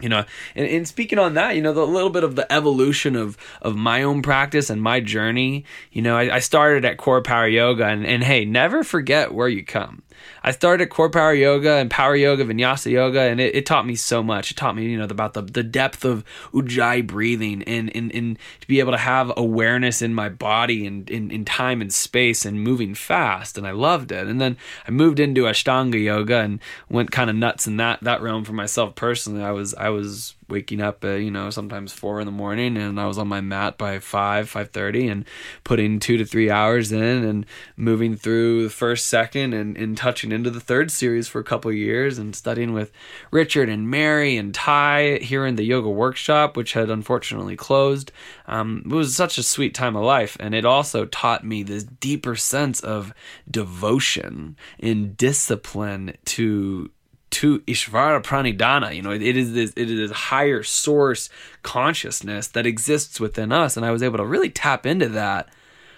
you 0.00 0.08
know 0.08 0.24
and, 0.54 0.66
and 0.66 0.88
speaking 0.88 1.18
on 1.18 1.34
that 1.34 1.56
you 1.56 1.62
know 1.62 1.72
the 1.72 1.86
little 1.86 2.10
bit 2.10 2.24
of 2.24 2.36
the 2.36 2.50
evolution 2.52 3.16
of 3.16 3.36
of 3.62 3.76
my 3.76 4.02
own 4.02 4.22
practice 4.22 4.70
and 4.70 4.82
my 4.82 5.00
journey 5.00 5.64
you 5.92 6.02
know 6.02 6.16
i, 6.16 6.36
I 6.36 6.38
started 6.38 6.84
at 6.84 6.96
core 6.96 7.22
power 7.22 7.48
yoga 7.48 7.86
and, 7.86 8.06
and 8.06 8.24
hey 8.24 8.44
never 8.44 8.84
forget 8.84 9.32
where 9.32 9.48
you 9.48 9.64
come 9.64 10.02
I 10.42 10.52
started 10.52 10.88
core 10.88 11.10
power 11.10 11.34
yoga 11.34 11.74
and 11.74 11.90
power 11.90 12.16
yoga, 12.16 12.44
vinyasa 12.44 12.90
yoga, 12.90 13.20
and 13.20 13.40
it, 13.40 13.54
it 13.54 13.66
taught 13.66 13.86
me 13.86 13.94
so 13.94 14.22
much. 14.22 14.50
It 14.50 14.56
taught 14.56 14.76
me, 14.76 14.84
you 14.84 14.98
know, 14.98 15.04
about 15.04 15.34
the, 15.34 15.42
the 15.42 15.62
depth 15.62 16.04
of 16.04 16.24
ujjayi 16.52 17.06
breathing 17.06 17.62
and, 17.64 17.94
and, 17.94 18.14
and 18.14 18.38
to 18.60 18.66
be 18.66 18.80
able 18.80 18.92
to 18.92 18.98
have 18.98 19.32
awareness 19.36 20.02
in 20.02 20.14
my 20.14 20.28
body 20.28 20.86
and 20.86 21.08
in, 21.10 21.44
time 21.44 21.80
and 21.80 21.92
space 21.92 22.44
and 22.44 22.62
moving 22.62 22.94
fast. 22.94 23.58
And 23.58 23.66
I 23.66 23.72
loved 23.72 24.12
it. 24.12 24.26
And 24.26 24.40
then 24.40 24.56
I 24.86 24.90
moved 24.90 25.18
into 25.18 25.42
Ashtanga 25.42 26.02
yoga 26.02 26.38
and 26.38 26.60
went 26.88 27.10
kind 27.10 27.30
of 27.30 27.36
nuts 27.36 27.66
in 27.66 27.76
that, 27.78 28.00
that 28.02 28.22
realm 28.22 28.44
for 28.44 28.52
myself 28.52 28.94
personally. 28.94 29.42
I 29.42 29.50
was, 29.50 29.74
I 29.74 29.88
was 29.90 30.34
waking 30.48 30.80
up 30.80 31.04
at 31.04 31.20
you 31.20 31.30
know 31.30 31.50
sometimes 31.50 31.92
four 31.92 32.18
in 32.20 32.26
the 32.26 32.32
morning 32.32 32.76
and 32.76 33.00
i 33.00 33.06
was 33.06 33.18
on 33.18 33.28
my 33.28 33.40
mat 33.40 33.78
by 33.78 33.98
5 33.98 34.52
5.30 34.52 35.10
and 35.10 35.24
putting 35.62 36.00
two 36.00 36.16
to 36.16 36.24
three 36.24 36.50
hours 36.50 36.90
in 36.90 37.24
and 37.24 37.46
moving 37.76 38.16
through 38.16 38.64
the 38.64 38.70
first 38.70 39.06
second 39.06 39.52
and, 39.54 39.76
and 39.76 39.96
touching 39.96 40.32
into 40.32 40.50
the 40.50 40.60
third 40.60 40.90
series 40.90 41.28
for 41.28 41.38
a 41.38 41.44
couple 41.44 41.72
years 41.72 42.18
and 42.18 42.34
studying 42.34 42.72
with 42.72 42.90
richard 43.30 43.68
and 43.68 43.88
mary 43.88 44.36
and 44.36 44.54
ty 44.54 45.18
here 45.18 45.46
in 45.46 45.56
the 45.56 45.64
yoga 45.64 45.88
workshop 45.88 46.56
which 46.56 46.72
had 46.72 46.90
unfortunately 46.90 47.56
closed. 47.56 48.12
Um, 48.46 48.82
it 48.84 48.92
was 48.92 49.14
such 49.14 49.38
a 49.38 49.42
sweet 49.42 49.74
time 49.74 49.96
of 49.96 50.04
life 50.04 50.36
and 50.40 50.54
it 50.54 50.64
also 50.64 51.06
taught 51.06 51.44
me 51.44 51.62
this 51.62 51.84
deeper 51.84 52.36
sense 52.36 52.80
of 52.80 53.12
devotion 53.50 54.56
and 54.78 55.16
discipline 55.16 56.16
to 56.24 56.90
to 57.30 57.60
Ishvara 57.60 58.22
Pranidhana. 58.22 58.94
You 58.94 59.02
know, 59.02 59.12
it 59.12 59.22
is 59.22 59.52
this 59.52 59.72
it 59.76 59.90
is 59.90 60.10
this 60.10 60.16
higher 60.16 60.62
source 60.62 61.28
consciousness 61.62 62.48
that 62.48 62.66
exists 62.66 63.20
within 63.20 63.52
us, 63.52 63.76
and 63.76 63.86
I 63.86 63.90
was 63.90 64.02
able 64.02 64.18
to 64.18 64.24
really 64.24 64.50
tap 64.50 64.86
into 64.86 65.08
that. 65.10 65.48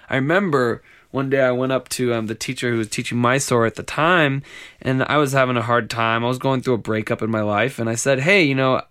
I 0.08 0.16
remember 0.16 0.82
one 1.10 1.30
day 1.30 1.40
I 1.40 1.52
went 1.52 1.72
up 1.72 1.88
to 1.90 2.14
um, 2.14 2.26
the 2.26 2.34
teacher 2.34 2.70
who 2.70 2.78
was 2.78 2.88
teaching 2.88 3.18
Mysore 3.18 3.66
at 3.66 3.76
the 3.76 3.82
time, 3.82 4.42
and 4.80 5.02
I 5.04 5.18
was 5.18 5.32
having 5.32 5.56
a 5.56 5.62
hard 5.62 5.90
time. 5.90 6.24
I 6.24 6.28
was 6.28 6.38
going 6.38 6.62
through 6.62 6.74
a 6.74 6.78
breakup 6.78 7.22
in 7.22 7.30
my 7.30 7.42
life, 7.42 7.78
and 7.78 7.88
I 7.88 7.94
said, 7.94 8.20
"Hey, 8.20 8.42
you 8.42 8.54
know, 8.54 8.82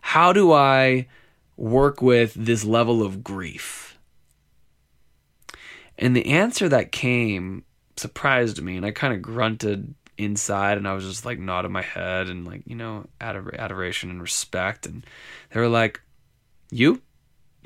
how 0.00 0.32
do 0.32 0.52
I 0.52 1.06
work 1.56 2.02
with 2.02 2.34
this 2.34 2.64
level 2.64 3.02
of 3.02 3.22
grief?" 3.22 3.98
And 5.96 6.16
the 6.16 6.26
answer 6.26 6.68
that 6.68 6.92
came 6.92 7.64
surprised 7.96 8.60
me, 8.60 8.76
and 8.76 8.84
I 8.84 8.90
kind 8.90 9.14
of 9.14 9.22
grunted 9.22 9.94
inside 10.18 10.78
and 10.78 10.86
I 10.86 10.94
was 10.94 11.04
just 11.04 11.24
like 11.24 11.38
nodding 11.38 11.72
my 11.72 11.82
head 11.82 12.28
and 12.28 12.46
like, 12.46 12.62
you 12.66 12.76
know, 12.76 13.06
ador- 13.20 13.54
adoration 13.58 14.10
and 14.10 14.20
respect. 14.20 14.86
And 14.86 15.04
they 15.50 15.60
were 15.60 15.68
like, 15.68 16.00
You? 16.70 17.02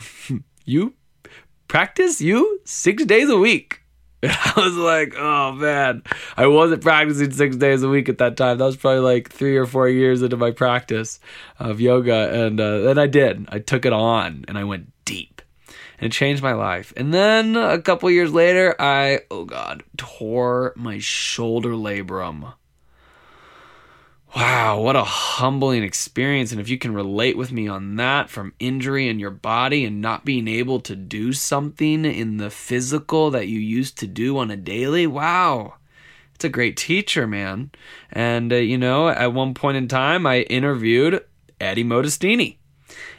you? 0.64 0.94
Practice 1.68 2.20
you? 2.20 2.60
Six 2.64 3.04
days 3.04 3.28
a 3.28 3.38
week. 3.38 3.82
And 4.20 4.32
I 4.32 4.52
was 4.56 4.74
like, 4.74 5.14
oh 5.16 5.52
man, 5.52 6.02
I 6.36 6.48
wasn't 6.48 6.82
practicing 6.82 7.30
six 7.30 7.54
days 7.54 7.84
a 7.84 7.88
week 7.88 8.08
at 8.08 8.18
that 8.18 8.36
time. 8.36 8.58
That 8.58 8.64
was 8.64 8.76
probably 8.76 8.98
like 8.98 9.30
three 9.30 9.56
or 9.56 9.64
four 9.64 9.88
years 9.88 10.22
into 10.22 10.36
my 10.36 10.50
practice 10.50 11.20
of 11.60 11.80
yoga. 11.80 12.44
And 12.44 12.58
uh, 12.58 12.80
then 12.80 12.98
I 12.98 13.06
did. 13.06 13.46
I 13.48 13.60
took 13.60 13.86
it 13.86 13.92
on 13.92 14.44
and 14.48 14.58
I 14.58 14.64
went 14.64 14.90
deep 15.04 15.37
and 15.98 16.06
it 16.06 16.12
changed 16.12 16.42
my 16.42 16.52
life. 16.52 16.92
And 16.96 17.12
then 17.12 17.56
a 17.56 17.80
couple 17.80 18.10
years 18.10 18.32
later, 18.32 18.74
I, 18.78 19.20
oh 19.30 19.44
God, 19.44 19.82
tore 19.96 20.72
my 20.76 20.98
shoulder 20.98 21.70
labrum. 21.70 22.54
Wow, 24.36 24.80
what 24.80 24.94
a 24.94 25.04
humbling 25.04 25.82
experience. 25.82 26.52
And 26.52 26.60
if 26.60 26.68
you 26.68 26.76
can 26.78 26.92
relate 26.92 27.36
with 27.36 27.50
me 27.50 27.66
on 27.66 27.96
that 27.96 28.28
from 28.28 28.52
injury 28.58 29.08
in 29.08 29.18
your 29.18 29.30
body 29.30 29.86
and 29.86 30.02
not 30.02 30.24
being 30.24 30.46
able 30.46 30.80
to 30.80 30.94
do 30.94 31.32
something 31.32 32.04
in 32.04 32.36
the 32.36 32.50
physical 32.50 33.30
that 33.30 33.48
you 33.48 33.58
used 33.58 33.98
to 33.98 34.06
do 34.06 34.36
on 34.38 34.50
a 34.50 34.56
daily, 34.56 35.06
wow. 35.06 35.74
It's 36.34 36.44
a 36.44 36.50
great 36.50 36.76
teacher, 36.76 37.26
man. 37.26 37.70
And, 38.12 38.52
uh, 38.52 38.56
you 38.56 38.78
know, 38.78 39.08
at 39.08 39.32
one 39.32 39.54
point 39.54 39.78
in 39.78 39.88
time, 39.88 40.26
I 40.26 40.42
interviewed 40.42 41.24
Eddie 41.58 41.82
Modestini 41.82 42.57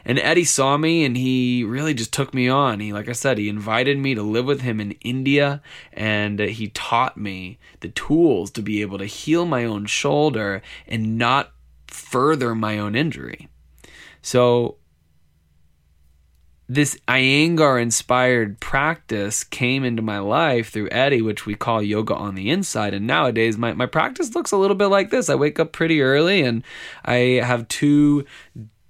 and 0.10 0.18
Eddie 0.18 0.44
saw 0.44 0.76
me 0.76 1.06
and 1.06 1.16
he 1.16 1.64
really 1.64 1.94
just 1.94 2.12
took 2.12 2.34
me 2.34 2.50
on. 2.50 2.80
He, 2.80 2.92
like 2.92 3.08
I 3.08 3.12
said, 3.12 3.38
he 3.38 3.48
invited 3.48 4.00
me 4.00 4.16
to 4.16 4.24
live 4.24 4.46
with 4.46 4.62
him 4.62 4.80
in 4.80 4.94
India 5.02 5.62
and 5.94 6.40
he 6.40 6.70
taught 6.70 7.16
me 7.16 7.60
the 7.82 7.90
tools 7.90 8.50
to 8.52 8.64
be 8.64 8.82
able 8.82 8.98
to 8.98 9.06
heal 9.06 9.46
my 9.46 9.66
own 9.66 9.86
shoulder 9.86 10.64
and 10.88 11.20
not 11.20 11.52
further 11.86 12.56
my 12.56 12.80
own 12.80 12.96
injury. 12.96 13.50
So, 14.24 14.78
this 16.68 16.98
Iyengar 17.08 17.80
inspired 17.80 18.60
practice 18.60 19.44
came 19.44 19.84
into 19.84 20.02
my 20.02 20.18
life 20.18 20.72
through 20.72 20.90
Eddie, 20.92 21.22
which 21.22 21.46
we 21.46 21.54
call 21.54 21.84
yoga 21.84 22.16
on 22.16 22.34
the 22.34 22.50
inside. 22.50 22.96
And 22.96 23.06
nowadays, 23.06 23.60
my, 23.60 23.74
my 23.74 23.86
practice 23.86 24.34
looks 24.34 24.52
a 24.52 24.58
little 24.58 24.76
bit 24.76 24.88
like 24.88 25.12
this. 25.12 25.30
I 25.30 25.36
wake 25.36 25.60
up 25.60 25.72
pretty 25.72 26.02
early 26.02 26.42
and 26.42 26.64
I 27.06 27.42
have 27.44 27.68
two 27.68 28.26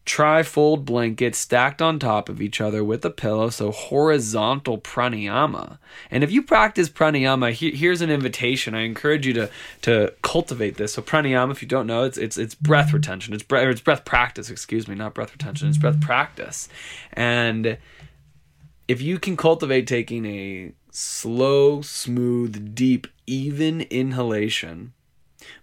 trifold 0.10 0.86
blankets 0.86 1.38
stacked 1.38 1.84
on 1.84 2.00
top 2.00 2.30
of 2.30 2.42
each 2.42 2.60
other 2.60 2.84
with 2.84 3.06
a 3.06 3.12
pillow, 3.12 3.52
so 3.52 3.72
horizontal 3.72 4.80
pranayama. 4.80 5.78
And 6.10 6.24
if 6.24 6.32
you 6.32 6.42
practice 6.42 6.90
pranayama, 6.90 7.52
he, 7.52 7.70
here's 7.72 8.02
an 8.02 8.10
invitation. 8.10 8.74
I 8.74 8.82
encourage 8.82 9.28
you 9.28 9.34
to 9.34 9.52
to 9.84 10.12
cultivate 10.24 10.78
this. 10.78 10.94
So 10.94 11.04
pranayama, 11.04 11.52
if 11.52 11.62
you 11.62 11.68
don't 11.68 11.86
know, 11.86 12.04
it's 12.06 12.18
it's 12.18 12.40
it's 12.40 12.56
breath 12.56 12.92
retention. 12.92 13.36
It's 13.36 13.44
breath 13.44 13.68
it's 13.68 13.82
breath 13.82 14.04
practice. 14.04 14.50
Excuse 14.50 14.88
me, 14.88 14.96
not 14.96 15.14
breath 15.14 15.32
retention. 15.32 15.70
It's 15.70 15.78
breath 15.78 16.02
practice. 16.02 16.68
And 17.14 17.78
if 18.88 19.04
you 19.04 19.20
can 19.20 19.38
cultivate 19.38 19.86
taking 19.86 20.26
a 20.26 20.72
slow, 20.90 21.84
smooth, 21.84 22.74
deep, 22.74 23.06
even 23.28 23.82
inhalation 23.82 24.94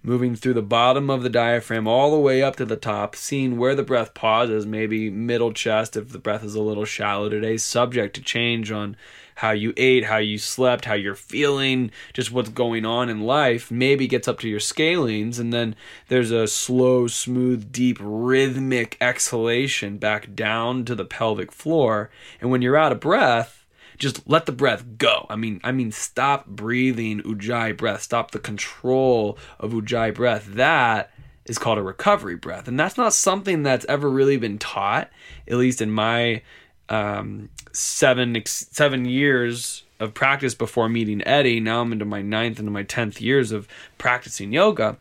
moving 0.03 0.37
through 0.37 0.55
the 0.55 0.63
bottom 0.63 1.11
of 1.11 1.23
the 1.23 1.31
diaphragm 1.31 1.87
all 1.87 2.11
the 2.11 2.19
way 2.19 2.43
up 2.43 2.57
to 2.57 2.65
the 2.65 2.77
top, 2.77 3.17
seeing 3.17 3.57
where 3.57 3.75
the 3.75 3.83
breath 3.83 4.15
pauses, 4.15 4.67
maybe 4.67 5.11
middle 5.11 5.53
chest 5.53 5.97
if 5.97 6.11
the 6.11 6.19
breath 6.19 6.45
is 6.45 6.55
a 6.55 6.63
little 6.63 6.85
shallow 6.85 7.29
today, 7.29 7.57
subject 7.57 8.15
to 8.17 8.23
change 8.23 8.71
on 8.71 8.97
how 9.37 9.51
you 9.51 9.75
ate, 9.77 10.05
how 10.05 10.17
you 10.17 10.39
slept, 10.39 10.87
how 10.87 10.95
you're 10.95 11.15
feeling, 11.15 11.91
just 12.15 12.33
what's 12.33 12.49
going 12.49 12.87
on 12.87 13.11
in 13.11 13.21
life, 13.21 13.71
maybe 13.71 14.09
gets 14.09 14.27
up 14.27 14.39
to 14.39 14.49
your 14.49 14.61
scalenes. 14.61 15.39
And 15.39 15.53
then 15.53 15.77
there's 16.09 16.31
a 16.31 16.47
slow, 16.47 17.07
smooth, 17.07 17.71
deep, 17.71 17.99
rhythmic 18.01 18.97
exhalation 18.99 19.99
back 19.99 20.35
down 20.35 20.87
to 20.87 20.95
the 20.95 21.05
pelvic 21.05 21.53
floor. 21.53 22.11
And 22.41 22.51
when 22.51 22.63
you're 22.63 22.79
out 22.79 22.93
of 22.93 23.01
breath, 23.01 23.66
just 23.99 24.29
let 24.29 24.47
the 24.47 24.53
breath 24.53 24.85
go. 24.99 25.27
I 25.29 25.37
mean, 25.37 25.61
I 25.65 25.73
mean, 25.73 25.93
stop 25.93 26.47
breathing 26.47 27.21
ujjayi 27.23 27.77
breath. 27.77 28.03
Stop 28.03 28.31
the 28.31 28.39
control 28.39 29.39
of 29.59 29.73
ujjayi 29.73 30.15
breath. 30.15 30.47
That 30.47 31.11
is 31.45 31.59
called 31.59 31.79
a 31.79 31.83
recovery 31.83 32.37
breath, 32.37 32.69
and 32.69 32.79
that's 32.79 32.97
not 32.97 33.13
something 33.13 33.63
that's 33.63 33.87
ever 33.89 34.09
really 34.11 34.37
been 34.37 34.59
taught, 34.59 35.11
at 35.49 35.57
least 35.57 35.81
in 35.81 35.91
my 35.91 36.43
um, 36.89 37.49
seven 37.73 38.41
seven 38.47 39.05
years 39.05 39.83
of 39.99 40.13
practice 40.13 40.55
before 40.55 40.89
meeting 40.89 41.27
Eddie. 41.27 41.61
Now 41.61 41.81
I'm 41.81 41.93
into 41.93 42.05
my 42.05 42.23
ninth 42.23 42.59
and 42.59 42.71
my 42.71 42.83
tenth 42.83 43.21
years 43.21 43.53
of 43.53 43.69
practicing 43.99 44.53
yoga, 44.53 44.99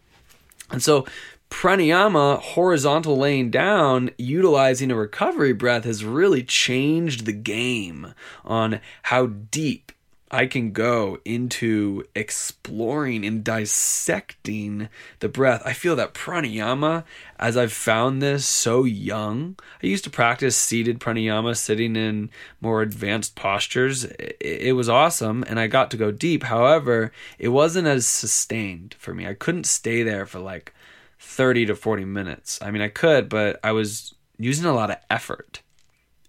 and 0.71 0.81
so 0.81 1.05
pranayama, 1.49 2.39
horizontal 2.39 3.17
laying 3.17 3.49
down, 3.49 4.11
utilizing 4.17 4.91
a 4.91 4.95
recovery 4.95 5.53
breath 5.53 5.83
has 5.83 6.05
really 6.05 6.43
changed 6.43 7.25
the 7.25 7.33
game 7.33 8.13
on 8.43 8.79
how 9.03 9.27
deep 9.27 9.91
I 10.31 10.47
can 10.47 10.71
go 10.71 11.19
into 11.23 12.07
exploring 12.15 13.25
and 13.25 13.43
dissecting 13.43 14.89
the 15.19 15.29
breath. 15.29 15.61
I 15.63 15.73
feel 15.73 15.95
that 15.95 16.13
pranayama, 16.15 17.03
as 17.39 17.55
I've 17.55 17.71
found 17.71 18.21
this 18.21 18.45
so 18.45 18.83
young, 18.83 19.55
I 19.81 19.87
used 19.87 20.03
to 20.05 20.09
practice 20.09 20.57
seated 20.57 20.99
pranayama, 20.99 21.55
sitting 21.55 21.95
in 21.95 22.31
more 22.59 22.81
advanced 22.81 23.35
postures. 23.35 24.05
It 24.41 24.75
was 24.75 24.89
awesome 24.89 25.45
and 25.47 25.59
I 25.59 25.67
got 25.67 25.91
to 25.91 25.97
go 25.97 26.11
deep. 26.11 26.43
However, 26.43 27.11
it 27.37 27.49
wasn't 27.49 27.87
as 27.87 28.07
sustained 28.07 28.95
for 28.97 29.13
me. 29.13 29.27
I 29.27 29.35
couldn't 29.35 29.67
stay 29.67 30.01
there 30.01 30.25
for 30.25 30.39
like 30.39 30.73
30 31.19 31.67
to 31.67 31.75
40 31.75 32.05
minutes. 32.05 32.59
I 32.61 32.71
mean, 32.71 32.81
I 32.81 32.89
could, 32.89 33.29
but 33.29 33.59
I 33.63 33.71
was 33.71 34.13
using 34.37 34.65
a 34.65 34.73
lot 34.73 34.91
of 34.91 34.97
effort 35.09 35.61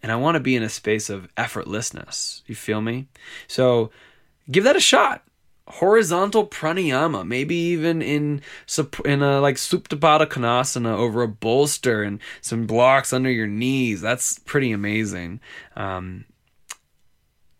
and 0.03 0.13
I 0.13 0.17
want 0.17 0.37
to 0.37 0.41
be 0.41 0.55
in 0.55 0.63
a 0.63 0.69
space 0.69 1.11
of 1.11 1.29
effortlessness. 1.37 2.43
You 2.47 2.55
feel 2.55 2.81
me? 2.81 3.09
So 3.49 3.91
give 4.51 4.65
that 4.65 4.77
a 4.77 4.81
shot. 4.81 5.25
Horizontal 5.69 6.47
pranayama, 6.47 7.27
maybe 7.27 7.57
even 7.57 8.01
in 8.01 8.41
in 9.05 9.23
a 9.23 9.41
like 9.41 9.57
Supta 9.57 9.99
Baddha 9.99 10.27
Konasana 10.27 10.97
over 10.97 11.23
a 11.23 11.29
bolster 11.29 12.05
and 12.05 12.21
some 12.41 12.67
blocks 12.67 13.13
under 13.13 13.31
your 13.33 13.49
knees. 13.49 14.01
That's 14.01 14.39
pretty 14.39 14.71
amazing. 14.71 15.41
Um, 15.75 16.25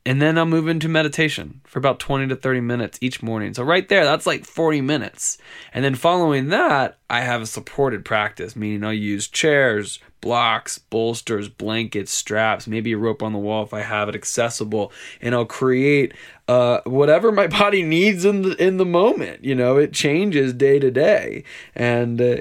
and 0.07 0.23
then 0.23 0.39
I'll 0.39 0.47
move 0.47 0.69
into 0.69 0.89
meditation 0.89 1.61
for 1.65 1.81
about 1.81 1.99
20 1.99 2.29
to 2.29 2.37
30 2.37 2.61
minutes 2.61 2.97
each 3.01 3.25
morning. 3.25 3.53
So, 3.55 3.65
right 3.65 3.89
there, 3.89 4.05
that's 4.05 4.25
like 4.25 4.45
40 4.45 4.81
minutes. 4.81 5.37
And 5.75 5.85
then 5.85 5.97
following 5.97 6.49
that, 6.51 6.99
I 7.11 7.23
have 7.23 7.43
a 7.43 7.47
supported 7.47 8.05
practice, 8.05 8.55
meaning 8.55 8.85
I'll 8.85 8.93
use 8.93 9.27
chairs, 9.27 9.99
blocks, 10.21 10.79
bolsters, 10.79 11.49
blankets, 11.49 12.13
straps, 12.13 12.69
maybe 12.69 12.93
a 12.93 12.99
rope 12.99 13.21
on 13.21 13.33
the 13.33 13.41
wall 13.41 13.65
if 13.65 13.75
I 13.75 13.81
have 13.81 14.09
it 14.09 14.15
accessible, 14.15 14.93
and 15.21 15.35
I'll 15.35 15.45
create 15.45 16.15
uh, 16.47 16.83
whatever 16.85 17.33
my 17.33 17.47
body 17.49 17.83
needs 17.83 18.25
in 18.25 18.43
the 18.43 18.55
in 18.65 18.77
the 18.77 18.87
moment. 18.87 19.45
You 19.45 19.57
know, 19.57 19.77
it 19.77 19.93
changes 19.93 20.53
day 20.53 20.79
to 20.79 20.93
day, 20.93 21.43
and 21.75 22.21
uh, 22.21 22.37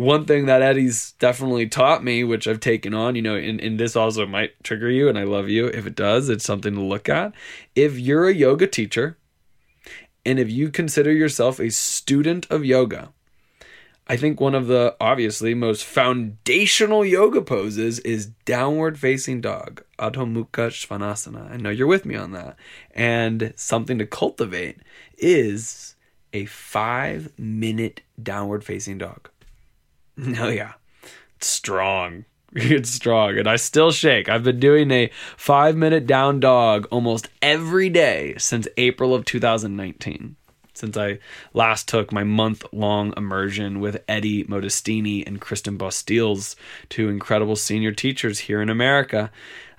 one 0.00 0.24
thing 0.24 0.46
that 0.46 0.62
Eddie's 0.62 1.12
definitely 1.18 1.68
taught 1.68 2.02
me, 2.02 2.24
which 2.24 2.48
I've 2.48 2.58
taken 2.58 2.94
on, 2.94 3.16
you 3.16 3.20
know, 3.20 3.34
and, 3.34 3.60
and 3.60 3.78
this 3.78 3.96
also 3.96 4.24
might 4.24 4.52
trigger 4.64 4.90
you, 4.90 5.10
and 5.10 5.18
I 5.18 5.24
love 5.24 5.50
you. 5.50 5.66
If 5.66 5.86
it 5.86 5.94
does, 5.94 6.30
it's 6.30 6.44
something 6.44 6.72
to 6.74 6.80
look 6.80 7.10
at. 7.10 7.34
If 7.74 7.98
you're 7.98 8.26
a 8.26 8.34
yoga 8.34 8.66
teacher, 8.66 9.18
and 10.24 10.38
if 10.38 10.50
you 10.50 10.70
consider 10.70 11.12
yourself 11.12 11.60
a 11.60 11.70
student 11.70 12.46
of 12.48 12.64
yoga, 12.64 13.12
I 14.08 14.16
think 14.16 14.40
one 14.40 14.54
of 14.54 14.68
the 14.68 14.96
obviously 15.02 15.52
most 15.52 15.84
foundational 15.84 17.04
yoga 17.04 17.42
poses 17.42 17.98
is 17.98 18.28
downward 18.46 18.98
facing 18.98 19.42
dog, 19.42 19.84
Adho 19.98 20.24
Mukha 20.24 20.70
Svanasana. 20.70 21.52
I 21.52 21.58
know 21.58 21.68
you're 21.68 21.86
with 21.86 22.06
me 22.06 22.16
on 22.16 22.32
that. 22.32 22.56
And 22.94 23.52
something 23.54 23.98
to 23.98 24.06
cultivate 24.06 24.78
is 25.18 25.94
a 26.32 26.46
five 26.46 27.38
minute 27.38 28.00
downward 28.22 28.64
facing 28.64 28.96
dog. 28.96 29.28
No, 30.20 30.44
oh, 30.46 30.48
yeah. 30.48 30.72
It's 31.36 31.46
strong. 31.46 32.24
It's 32.52 32.90
strong. 32.90 33.38
And 33.38 33.46
I 33.46 33.54
still 33.54 33.92
shake. 33.92 34.28
I've 34.28 34.42
been 34.42 34.58
doing 34.58 34.90
a 34.90 35.08
five 35.36 35.76
minute 35.76 36.04
down 36.04 36.40
dog 36.40 36.88
almost 36.90 37.28
every 37.40 37.88
day 37.88 38.34
since 38.38 38.66
April 38.76 39.14
of 39.14 39.24
2019. 39.24 40.34
Since 40.74 40.96
I 40.96 41.20
last 41.54 41.86
took 41.86 42.12
my 42.12 42.24
month 42.24 42.64
long 42.72 43.14
immersion 43.16 43.78
with 43.78 44.02
Eddie 44.08 44.42
Modestini 44.44 45.24
and 45.24 45.40
Kristen 45.40 45.78
Bostiels, 45.78 46.56
two 46.88 47.08
incredible 47.08 47.54
senior 47.54 47.92
teachers 47.92 48.40
here 48.40 48.60
in 48.60 48.68
America 48.68 49.30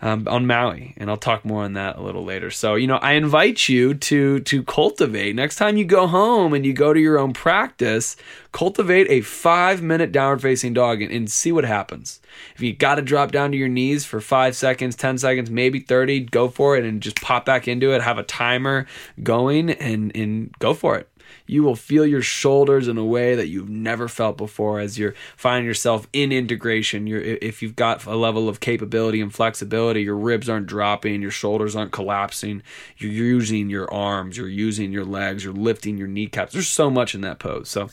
um, 0.02 0.28
on 0.28 0.48
Maui, 0.48 0.94
and 0.98 1.10
I'll 1.10 1.18
talk 1.18 1.46
more 1.46 1.64
on 1.64 1.74
that 1.74 1.98
a 1.98 2.02
little 2.02 2.26
later. 2.26 2.50
So, 2.50 2.76
you 2.76 2.88
know, 2.88 2.98
I 2.98 3.14
invite 3.14 3.70
you 3.70 3.94
to 3.94 4.40
to 4.40 4.64
cultivate. 4.64 5.36
Next 5.36 5.58
time 5.58 5.78
you 5.78 5.86
go 5.86 6.08
home 6.08 6.54
and 6.54 6.66
you 6.66 6.74
go 6.74 6.92
to 6.92 7.00
your 7.00 7.20
own 7.20 7.34
practice, 7.34 8.16
cultivate 8.52 9.08
a 9.10 9.22
five 9.22 9.82
minute 9.82 10.12
downward 10.12 10.42
facing 10.42 10.74
dog 10.74 11.02
and, 11.02 11.12
and 11.12 11.30
see 11.30 11.52
what 11.52 11.66
happens. 11.66 12.20
If 12.56 12.62
you 12.62 12.74
got 12.74 12.96
to 12.96 13.04
drop 13.04 13.32
down 13.32 13.52
to 13.52 13.58
your 13.58 13.70
knees 13.70 14.04
for 14.04 14.20
five 14.20 14.56
seconds, 14.56 14.96
ten 14.96 15.20
seconds, 15.20 15.52
maybe 15.52 15.80
thirty, 15.80 16.22
go 16.22 16.48
for 16.48 16.76
it 16.76 16.84
and 16.84 17.02
just 17.02 17.22
pop 17.22 17.46
back 17.46 17.68
into 17.68 17.94
it. 17.94 18.02
Have 18.02 18.18
a 18.18 18.24
timer 18.24 18.88
going 19.22 19.70
and 19.70 20.16
and 20.16 20.52
go 20.58 20.74
for 20.74 20.98
it 20.98 21.11
you 21.46 21.64
will 21.64 21.76
feel 21.76 22.06
your 22.06 22.22
shoulders 22.22 22.88
in 22.88 22.98
a 22.98 23.06
way 23.06 23.36
that 23.36 23.48
you've 23.48 23.70
never 23.70 24.08
felt 24.08 24.38
before 24.38 24.80
as 24.80 24.98
you're 24.98 25.16
finding 25.36 25.66
yourself 25.66 26.08
in 26.14 26.32
integration. 26.32 27.08
You're, 27.08 27.22
if 27.22 27.62
you've 27.62 27.76
got 27.76 28.06
a 28.06 28.16
level 28.16 28.48
of 28.48 28.60
capability 28.60 29.22
and 29.22 29.34
flexibility, 29.34 30.02
your 30.02 30.16
ribs 30.16 30.50
aren't 30.50 30.68
dropping, 30.68 31.22
your 31.22 31.32
shoulders 31.32 31.76
aren't 31.76 31.92
collapsing. 31.92 32.64
You're 32.98 33.12
using 33.12 33.70
your 33.70 33.92
arms, 33.94 34.38
you're 34.38 34.48
using 34.48 34.92
your 34.92 35.06
legs, 35.06 35.44
you're 35.44 35.54
lifting 35.54 35.98
your 35.98 36.08
kneecaps. 36.08 36.54
There's 36.54 36.68
so 36.68 36.90
much 36.90 37.16
in 37.16 37.22
that 37.22 37.40
pose. 37.40 37.70
So 37.70 37.90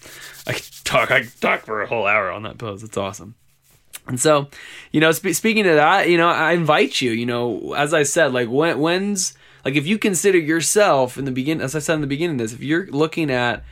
I 0.47 0.61
talk, 0.85 1.11
I 1.11 1.25
talk 1.41 1.67
for 1.67 1.83
a 1.83 1.87
whole 1.87 2.07
hour 2.07 2.31
on 2.31 2.43
that 2.45 2.59
pose. 2.59 2.83
It's 2.83 2.97
awesome. 2.97 3.35
And 4.07 4.19
so, 4.19 4.49
you 4.91 5.01
know, 5.01 5.12
sp- 5.12 5.37
speaking 5.37 5.67
of 5.67 5.77
that, 5.77 6.09
you 6.09 6.17
know, 6.17 6.29
I 6.29 6.53
invite 6.53 7.01
you, 7.01 7.11
you 7.11 7.27
know, 7.27 7.75
as 7.75 7.93
I 7.93 8.05
said, 8.05 8.33
like 8.33 8.49
when, 8.49 8.79
when's 8.79 9.35
like 9.69 9.77
if 9.77 9.87
you 9.87 9.99
consider 9.99 10.39
yourself 10.39 11.19
in 11.19 11.27
the 11.27 11.31
beginning, 11.31 11.63
as 11.63 11.77
I 11.77 11.79
said 11.81 11.97
in 11.97 12.01
the 12.01 12.07
beginning 12.07 12.37
of 12.37 12.39
this, 12.39 12.55
if 12.55 12.63
you're 12.63 12.87
looking 12.87 13.31
at 13.31 13.65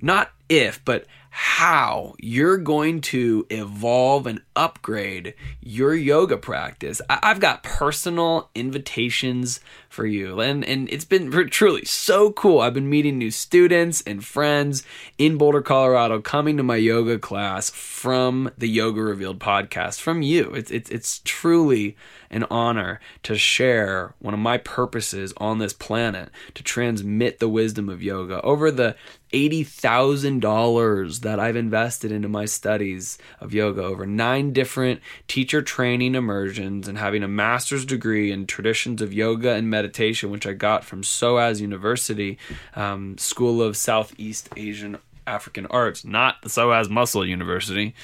not 0.00 0.30
if, 0.48 0.80
but 0.84 1.06
how 1.30 2.14
you're 2.20 2.56
going 2.56 3.00
to 3.00 3.44
evolve 3.50 4.28
and 4.28 4.40
upgrade 4.54 5.34
your 5.60 5.92
yoga 5.92 6.36
practice. 6.36 7.02
I've 7.10 7.40
got 7.40 7.64
personal 7.64 8.48
invitations 8.54 9.58
for 9.94 10.04
you. 10.04 10.40
And, 10.40 10.64
and 10.64 10.90
it's 10.90 11.04
been 11.04 11.30
truly 11.48 11.84
so 11.84 12.32
cool. 12.32 12.60
I've 12.60 12.74
been 12.74 12.90
meeting 12.90 13.16
new 13.16 13.30
students 13.30 14.02
and 14.02 14.24
friends 14.24 14.82
in 15.16 15.38
Boulder, 15.38 15.62
Colorado, 15.62 16.20
coming 16.20 16.56
to 16.56 16.62
my 16.62 16.76
yoga 16.76 17.18
class 17.18 17.70
from 17.70 18.50
the 18.58 18.68
Yoga 18.68 19.00
Revealed 19.00 19.38
podcast, 19.38 20.00
from 20.00 20.20
you. 20.20 20.50
It's, 20.50 20.70
it's, 20.70 20.90
it's 20.90 21.20
truly 21.24 21.96
an 22.30 22.44
honor 22.50 22.98
to 23.22 23.38
share 23.38 24.14
one 24.18 24.34
of 24.34 24.40
my 24.40 24.58
purposes 24.58 25.32
on 25.36 25.58
this 25.58 25.72
planet 25.72 26.30
to 26.54 26.64
transmit 26.64 27.38
the 27.38 27.48
wisdom 27.48 27.88
of 27.88 28.02
yoga. 28.02 28.40
Over 28.42 28.72
the 28.72 28.96
$80,000 29.32 31.20
that 31.20 31.40
I've 31.40 31.56
invested 31.56 32.12
into 32.12 32.28
my 32.28 32.44
studies 32.44 33.18
of 33.40 33.52
yoga, 33.52 33.82
over 33.82 34.06
nine 34.06 34.52
different 34.52 35.00
teacher 35.26 35.60
training 35.60 36.14
immersions, 36.14 36.86
and 36.86 36.98
having 36.98 37.24
a 37.24 37.28
master's 37.28 37.84
degree 37.84 38.30
in 38.30 38.46
traditions 38.46 39.02
of 39.02 39.12
yoga 39.12 39.52
and 39.52 39.68
meditation, 39.68 39.83
which 40.30 40.46
I 40.46 40.52
got 40.52 40.84
from 40.84 41.02
SOAS 41.02 41.60
University, 41.60 42.38
um, 42.74 43.18
School 43.18 43.62
of 43.62 43.76
Southeast 43.76 44.48
Asian 44.56 44.98
African 45.26 45.66
Arts, 45.66 46.04
not 46.04 46.42
the 46.42 46.48
SOAS 46.48 46.88
Muscle 46.88 47.24
University 47.24 47.94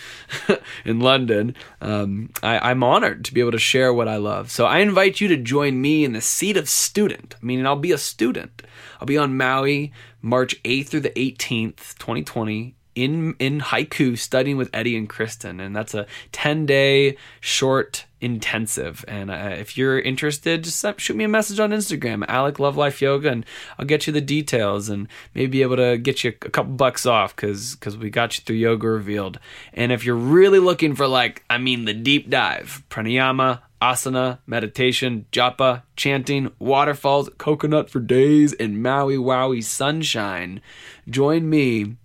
in 0.84 1.00
London. 1.00 1.54
Um, 1.80 2.30
I, 2.42 2.70
am 2.70 2.82
honored 2.82 3.24
to 3.26 3.34
be 3.34 3.40
able 3.40 3.52
to 3.52 3.58
share 3.58 3.92
what 3.92 4.08
I 4.08 4.16
love. 4.16 4.50
So 4.50 4.66
I 4.66 4.78
invite 4.78 5.20
you 5.20 5.28
to 5.28 5.36
join 5.36 5.80
me 5.80 6.04
in 6.04 6.12
the 6.12 6.20
seat 6.20 6.56
of 6.56 6.68
student, 6.68 7.34
meaning 7.42 7.66
I'll 7.66 7.76
be 7.76 7.92
a 7.92 7.98
student. 7.98 8.62
I'll 9.00 9.06
be 9.06 9.18
on 9.18 9.36
Maui 9.36 9.92
March 10.22 10.60
8th 10.62 10.88
through 10.88 11.00
the 11.00 11.10
18th, 11.10 11.98
2020, 11.98 12.74
in 13.04 13.34
in 13.38 13.60
haiku 13.60 14.18
studying 14.18 14.56
with 14.56 14.70
Eddie 14.72 14.96
and 14.96 15.08
Kristen, 15.08 15.60
and 15.60 15.74
that's 15.74 15.94
a 15.94 16.06
ten 16.32 16.66
day 16.66 17.16
short 17.40 18.06
intensive. 18.20 19.04
And 19.08 19.30
uh, 19.30 19.54
if 19.58 19.76
you're 19.78 19.98
interested, 19.98 20.64
just 20.64 20.84
shoot 20.98 21.16
me 21.16 21.24
a 21.24 21.28
message 21.28 21.58
on 21.58 21.70
Instagram, 21.70 22.24
Alec 22.28 22.58
Love 22.58 22.76
Life 22.76 23.00
Yoga, 23.00 23.30
and 23.30 23.46
I'll 23.78 23.86
get 23.86 24.06
you 24.06 24.12
the 24.12 24.20
details 24.20 24.88
and 24.88 25.08
maybe 25.34 25.46
be 25.46 25.62
able 25.62 25.76
to 25.76 25.96
get 25.96 26.22
you 26.22 26.30
a 26.30 26.50
couple 26.50 26.72
bucks 26.72 27.06
off 27.06 27.34
because 27.34 27.74
because 27.74 27.96
we 27.96 28.10
got 28.10 28.36
you 28.36 28.44
through 28.44 28.56
Yoga 28.56 28.88
Revealed. 28.88 29.38
And 29.72 29.92
if 29.92 30.04
you're 30.04 30.14
really 30.14 30.58
looking 30.58 30.94
for 30.94 31.06
like, 31.06 31.44
I 31.48 31.58
mean, 31.58 31.84
the 31.86 31.94
deep 31.94 32.28
dive, 32.28 32.82
pranayama, 32.90 33.60
asana, 33.80 34.38
meditation, 34.46 35.26
japa, 35.32 35.82
chanting, 35.96 36.52
waterfalls, 36.58 37.30
coconut 37.38 37.88
for 37.88 38.00
days, 38.00 38.52
and 38.54 38.82
Maui 38.82 39.16
Wowie 39.16 39.64
sunshine, 39.64 40.60
join 41.08 41.48
me 41.48 41.96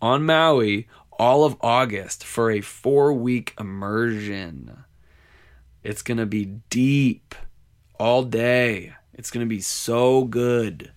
on 0.00 0.24
Maui 0.24 0.88
all 1.18 1.44
of 1.44 1.56
August 1.60 2.24
for 2.24 2.50
a 2.50 2.60
four 2.60 3.12
week 3.12 3.54
immersion. 3.58 4.84
It's 5.82 6.02
going 6.02 6.18
to 6.18 6.26
be 6.26 6.60
deep 6.70 7.34
all 7.98 8.22
day. 8.22 8.94
It's 9.14 9.30
going 9.30 9.44
to 9.44 9.48
be 9.48 9.60
so 9.60 10.24
good. 10.24 10.92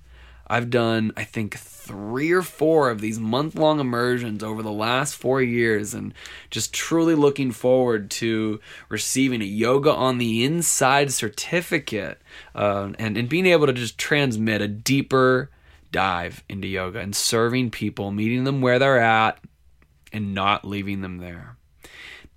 I've 0.47 0.69
done, 0.69 1.13
I 1.15 1.23
think, 1.23 1.57
three 1.57 2.31
or 2.31 2.41
four 2.41 2.89
of 2.89 2.99
these 2.99 3.19
month 3.19 3.55
long 3.55 3.79
immersions 3.79 4.43
over 4.43 4.61
the 4.61 4.71
last 4.71 5.15
four 5.15 5.41
years 5.41 5.93
and 5.93 6.13
just 6.49 6.73
truly 6.73 7.15
looking 7.15 7.51
forward 7.51 8.11
to 8.11 8.59
receiving 8.89 9.41
a 9.41 9.45
yoga 9.45 9.91
on 9.91 10.17
the 10.17 10.43
inside 10.43 11.11
certificate 11.13 12.21
uh, 12.53 12.91
and, 12.99 13.17
and 13.17 13.29
being 13.29 13.45
able 13.45 13.65
to 13.65 13.73
just 13.73 13.97
transmit 13.97 14.61
a 14.61 14.67
deeper 14.67 15.49
dive 15.91 16.43
into 16.49 16.67
yoga 16.67 16.99
and 16.99 17.15
serving 17.15 17.71
people, 17.71 18.11
meeting 18.11 18.43
them 18.43 18.61
where 18.61 18.79
they're 18.79 18.99
at, 18.99 19.39
and 20.13 20.33
not 20.33 20.65
leaving 20.65 21.01
them 21.01 21.17
there. 21.17 21.57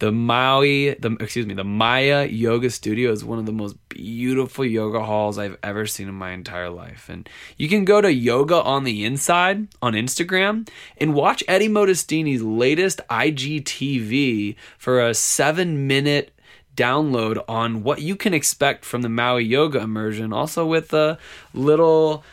The 0.00 0.10
Maui, 0.10 0.94
the 0.94 1.16
excuse 1.20 1.46
me, 1.46 1.54
the 1.54 1.64
Maya 1.64 2.26
Yoga 2.26 2.68
Studio 2.68 3.12
is 3.12 3.24
one 3.24 3.38
of 3.38 3.46
the 3.46 3.52
most 3.52 3.76
beautiful 3.88 4.64
yoga 4.64 5.00
halls 5.04 5.38
I've 5.38 5.56
ever 5.62 5.86
seen 5.86 6.08
in 6.08 6.14
my 6.14 6.32
entire 6.32 6.68
life. 6.68 7.08
And 7.08 7.28
you 7.56 7.68
can 7.68 7.84
go 7.84 8.00
to 8.00 8.12
Yoga 8.12 8.60
on 8.60 8.82
the 8.82 9.04
Inside 9.04 9.68
on 9.80 9.92
Instagram 9.92 10.68
and 10.98 11.14
watch 11.14 11.44
Eddie 11.46 11.68
Modestini's 11.68 12.42
latest 12.42 13.00
IGTV 13.08 14.56
for 14.78 15.00
a 15.00 15.14
seven 15.14 15.86
minute 15.86 16.32
download 16.76 17.42
on 17.48 17.84
what 17.84 18.02
you 18.02 18.16
can 18.16 18.34
expect 18.34 18.84
from 18.84 19.02
the 19.02 19.08
Maui 19.08 19.44
Yoga 19.44 19.78
immersion, 19.78 20.32
also 20.32 20.66
with 20.66 20.92
a 20.92 21.18
little 21.52 22.24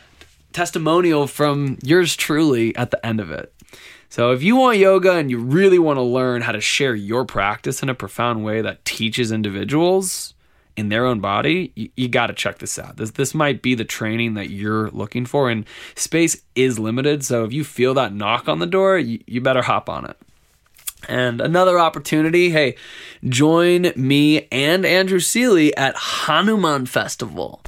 testimonial 0.52 1.26
from 1.26 1.78
yours 1.82 2.16
truly 2.16 2.74
at 2.76 2.90
the 2.90 3.04
end 3.04 3.20
of 3.20 3.30
it. 3.30 3.52
So, 4.08 4.30
if 4.32 4.42
you 4.42 4.56
want 4.56 4.76
yoga 4.76 5.12
and 5.12 5.30
you 5.30 5.38
really 5.38 5.78
want 5.78 5.96
to 5.96 6.02
learn 6.02 6.42
how 6.42 6.52
to 6.52 6.60
share 6.60 6.94
your 6.94 7.24
practice 7.24 7.82
in 7.82 7.88
a 7.88 7.94
profound 7.94 8.44
way 8.44 8.60
that 8.60 8.84
teaches 8.84 9.32
individuals 9.32 10.34
in 10.76 10.90
their 10.90 11.06
own 11.06 11.20
body, 11.20 11.72
you, 11.74 11.88
you 11.96 12.08
got 12.08 12.26
to 12.26 12.34
check 12.34 12.58
this 12.58 12.78
out. 12.78 12.98
This 12.98 13.12
this 13.12 13.34
might 13.34 13.62
be 13.62 13.74
the 13.74 13.86
training 13.86 14.34
that 14.34 14.50
you're 14.50 14.90
looking 14.90 15.24
for, 15.24 15.48
and 15.48 15.64
space 15.94 16.42
is 16.54 16.78
limited. 16.78 17.24
So, 17.24 17.44
if 17.44 17.54
you 17.54 17.64
feel 17.64 17.94
that 17.94 18.12
knock 18.12 18.50
on 18.50 18.58
the 18.58 18.66
door, 18.66 18.98
you, 18.98 19.18
you 19.26 19.40
better 19.40 19.62
hop 19.62 19.88
on 19.88 20.04
it. 20.04 20.18
And 21.08 21.40
another 21.40 21.78
opportunity, 21.78 22.50
hey, 22.50 22.76
join 23.24 23.92
me 23.96 24.46
and 24.52 24.84
Andrew 24.84 25.20
Seeley 25.20 25.74
at 25.76 25.96
Hanuman 25.96 26.84
Festival. 26.84 27.62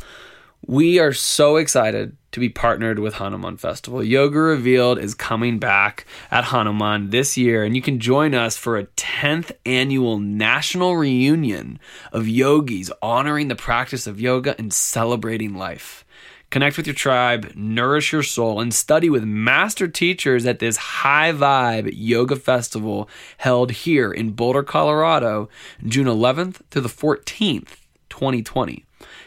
We 0.66 0.98
are 0.98 1.12
so 1.12 1.56
excited 1.56 2.16
to 2.34 2.40
be 2.40 2.48
partnered 2.48 2.98
with 2.98 3.14
Hanuman 3.14 3.56
Festival. 3.56 4.02
Yoga 4.02 4.40
Revealed 4.40 4.98
is 4.98 5.14
coming 5.14 5.60
back 5.60 6.04
at 6.32 6.46
Hanuman 6.46 7.10
this 7.10 7.36
year, 7.36 7.62
and 7.62 7.76
you 7.76 7.80
can 7.80 8.00
join 8.00 8.34
us 8.34 8.56
for 8.56 8.76
a 8.76 8.86
10th 8.86 9.52
annual 9.64 10.18
national 10.18 10.96
reunion 10.96 11.78
of 12.10 12.26
yogis 12.26 12.90
honoring 13.00 13.46
the 13.46 13.54
practice 13.54 14.08
of 14.08 14.20
yoga 14.20 14.56
and 14.58 14.72
celebrating 14.72 15.54
life. 15.54 16.04
Connect 16.50 16.76
with 16.76 16.88
your 16.88 16.94
tribe, 16.94 17.52
nourish 17.54 18.12
your 18.12 18.24
soul, 18.24 18.60
and 18.60 18.74
study 18.74 19.08
with 19.08 19.22
master 19.22 19.86
teachers 19.86 20.44
at 20.44 20.58
this 20.58 20.76
high 20.76 21.30
vibe 21.30 21.92
yoga 21.94 22.34
festival 22.34 23.08
held 23.38 23.70
here 23.70 24.12
in 24.12 24.32
Boulder, 24.32 24.64
Colorado, 24.64 25.48
June 25.86 26.08
11th 26.08 26.62
to 26.70 26.80
the 26.80 26.88
14th, 26.88 27.76
2020. 28.08 28.84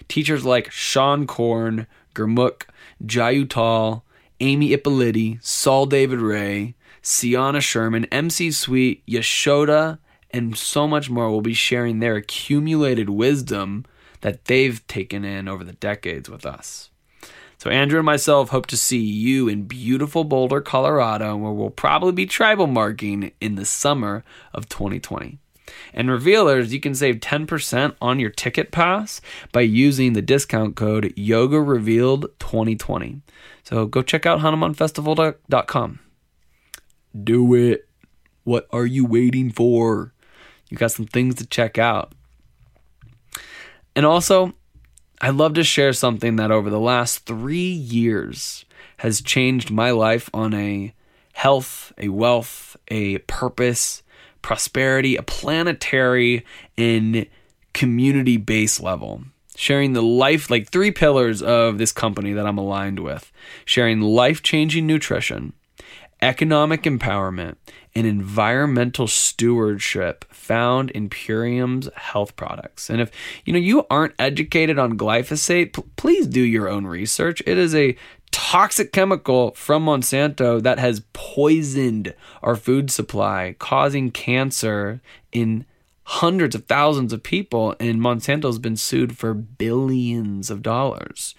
Teachers 0.09 0.43
like 0.43 0.73
Seane 0.73 1.25
Corn, 1.25 1.87
Gurmukh, 2.13 2.63
Jai 3.05 3.35
Uttal, 3.35 4.01
Amy 4.39 4.69
Ippoliti, 4.75 5.43
Saul 5.43 5.85
David 5.85 6.19
Raye, 6.19 6.75
Sianna 7.01 7.61
Sherman, 7.61 8.05
MC 8.05 8.51
Sweet, 8.51 9.05
Yashoda, 9.05 9.99
and 10.31 10.57
so 10.57 10.87
much 10.87 11.09
more 11.09 11.29
will 11.29 11.41
be 11.41 11.53
sharing 11.53 11.99
their 11.99 12.15
accumulated 12.15 13.09
wisdom 13.09 13.85
that 14.21 14.45
they've 14.45 14.85
taken 14.87 15.23
in 15.23 15.47
over 15.47 15.63
the 15.63 15.73
decades 15.73 16.29
with 16.29 16.45
us. 16.45 16.89
So, 17.59 17.71
Andrew 17.71 17.99
and 17.99 18.05
myself 18.05 18.49
hope 18.49 18.67
to 18.67 18.77
see 18.77 18.99
you 18.99 19.47
in 19.47 19.63
beautiful 19.63 20.23
Boulder, 20.23 20.61
Colorado, 20.61 21.35
where 21.35 21.51
we'll 21.51 21.71
probably 21.71 22.11
be 22.11 22.27
tribal 22.27 22.67
marking 22.67 23.31
in 23.41 23.55
the 23.55 23.65
summer 23.65 24.23
of 24.53 24.69
2020. 24.69 25.39
And 25.93 26.09
revealers, 26.09 26.73
you 26.73 26.79
can 26.79 26.95
save 26.95 27.15
10% 27.17 27.95
on 28.01 28.19
your 28.19 28.29
ticket 28.29 28.71
pass 28.71 29.21
by 29.51 29.61
using 29.61 30.13
the 30.13 30.21
discount 30.21 30.75
code 30.75 31.13
Yoga 31.15 31.61
Revealed 31.61 32.27
2020. 32.39 33.21
So 33.63 33.85
go 33.85 34.01
check 34.01 34.25
out 34.25 34.39
HanumanFestival.com. 34.39 35.99
Do 37.23 37.53
it. 37.53 37.87
What 38.43 38.67
are 38.71 38.85
you 38.85 39.05
waiting 39.05 39.51
for? 39.51 40.13
You 40.69 40.77
got 40.77 40.91
some 40.91 41.05
things 41.05 41.35
to 41.35 41.45
check 41.45 41.77
out. 41.77 42.13
And 43.95 44.05
also, 44.05 44.53
I'd 45.19 45.35
love 45.35 45.55
to 45.55 45.63
share 45.63 45.93
something 45.93 46.35
that 46.35 46.51
over 46.51 46.69
the 46.69 46.79
last 46.79 47.25
three 47.25 47.59
years 47.59 48.65
has 48.97 49.21
changed 49.21 49.71
my 49.71 49.91
life 49.91 50.29
on 50.33 50.53
a 50.53 50.93
health, 51.33 51.91
a 51.97 52.09
wealth, 52.09 52.77
a 52.89 53.17
purpose, 53.19 54.03
prosperity, 54.47 55.17
a 55.17 55.21
planetary 55.21 56.45
and 56.77 57.27
community 57.73 58.37
base 58.37 58.79
level. 58.79 59.21
Sharing 59.57 59.91
the 59.91 60.01
life, 60.01 60.49
like 60.49 60.69
three 60.69 60.89
pillars 60.89 61.41
of 61.41 61.77
this 61.77 61.91
company 61.91 62.31
that 62.31 62.47
I'm 62.47 62.57
aligned 62.57 62.99
with 62.99 63.29
sharing 63.65 63.99
life 63.99 64.41
changing 64.41 64.87
nutrition, 64.87 65.51
economic 66.21 66.83
empowerment, 66.83 67.57
and 67.93 68.07
environmental 68.07 69.05
stewardship 69.07 70.23
found 70.29 70.91
in 70.91 71.09
Purium's 71.09 71.89
health 71.95 72.37
products. 72.37 72.89
And 72.89 73.01
if 73.01 73.11
you 73.43 73.51
know 73.51 73.59
you 73.59 73.85
aren't 73.89 74.15
educated 74.17 74.79
on 74.79 74.97
glyphosate, 74.97 75.73
p- 75.73 75.83
please 75.97 76.25
do 76.25 76.41
your 76.41 76.69
own 76.69 76.87
research. 76.87 77.43
It 77.45 77.57
is 77.57 77.75
a 77.75 77.97
toxic 78.31 78.91
chemical 78.91 79.51
from 79.51 79.85
Monsanto 79.85 80.61
that 80.61 80.79
has 80.79 81.01
poisoned 81.13 82.13
our 82.41 82.55
food 82.55 82.89
supply, 82.89 83.55
causing 83.59 84.11
cancer 84.11 85.01
in 85.31 85.65
hundreds 86.03 86.55
of 86.55 86.65
thousands 86.65 87.11
of 87.11 87.21
people, 87.21 87.75
and 87.79 87.99
Monsanto's 87.99 88.59
been 88.59 88.77
sued 88.77 89.17
for 89.17 89.33
billions 89.33 90.49
of 90.49 90.61
dollars. 90.61 91.35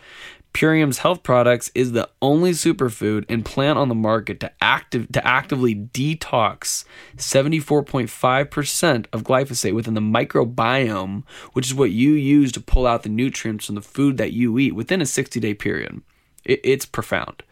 Purium's 0.52 0.98
health 0.98 1.22
products 1.22 1.70
is 1.74 1.92
the 1.92 2.08
only 2.20 2.50
superfood 2.50 3.24
and 3.28 3.44
plant 3.44 3.78
on 3.78 3.88
the 3.88 3.94
market 3.94 4.40
to 4.40 4.50
active 4.60 5.10
to 5.12 5.26
actively 5.26 5.74
detox 5.74 6.84
74.5% 7.16 9.06
of 9.12 9.22
glyphosate 9.22 9.74
within 9.74 9.94
the 9.94 10.00
microbiome, 10.00 11.22
which 11.52 11.68
is 11.68 11.74
what 11.74 11.90
you 11.90 12.12
use 12.12 12.50
to 12.52 12.60
pull 12.60 12.86
out 12.86 13.02
the 13.04 13.08
nutrients 13.08 13.66
from 13.66 13.76
the 13.76 13.82
food 13.82 14.16
that 14.16 14.32
you 14.32 14.58
eat 14.58 14.74
within 14.74 15.00
a 15.00 15.04
60-day 15.04 15.54
period. 15.54 16.02
It, 16.44 16.60
it's 16.64 16.86
profound. 16.86 17.42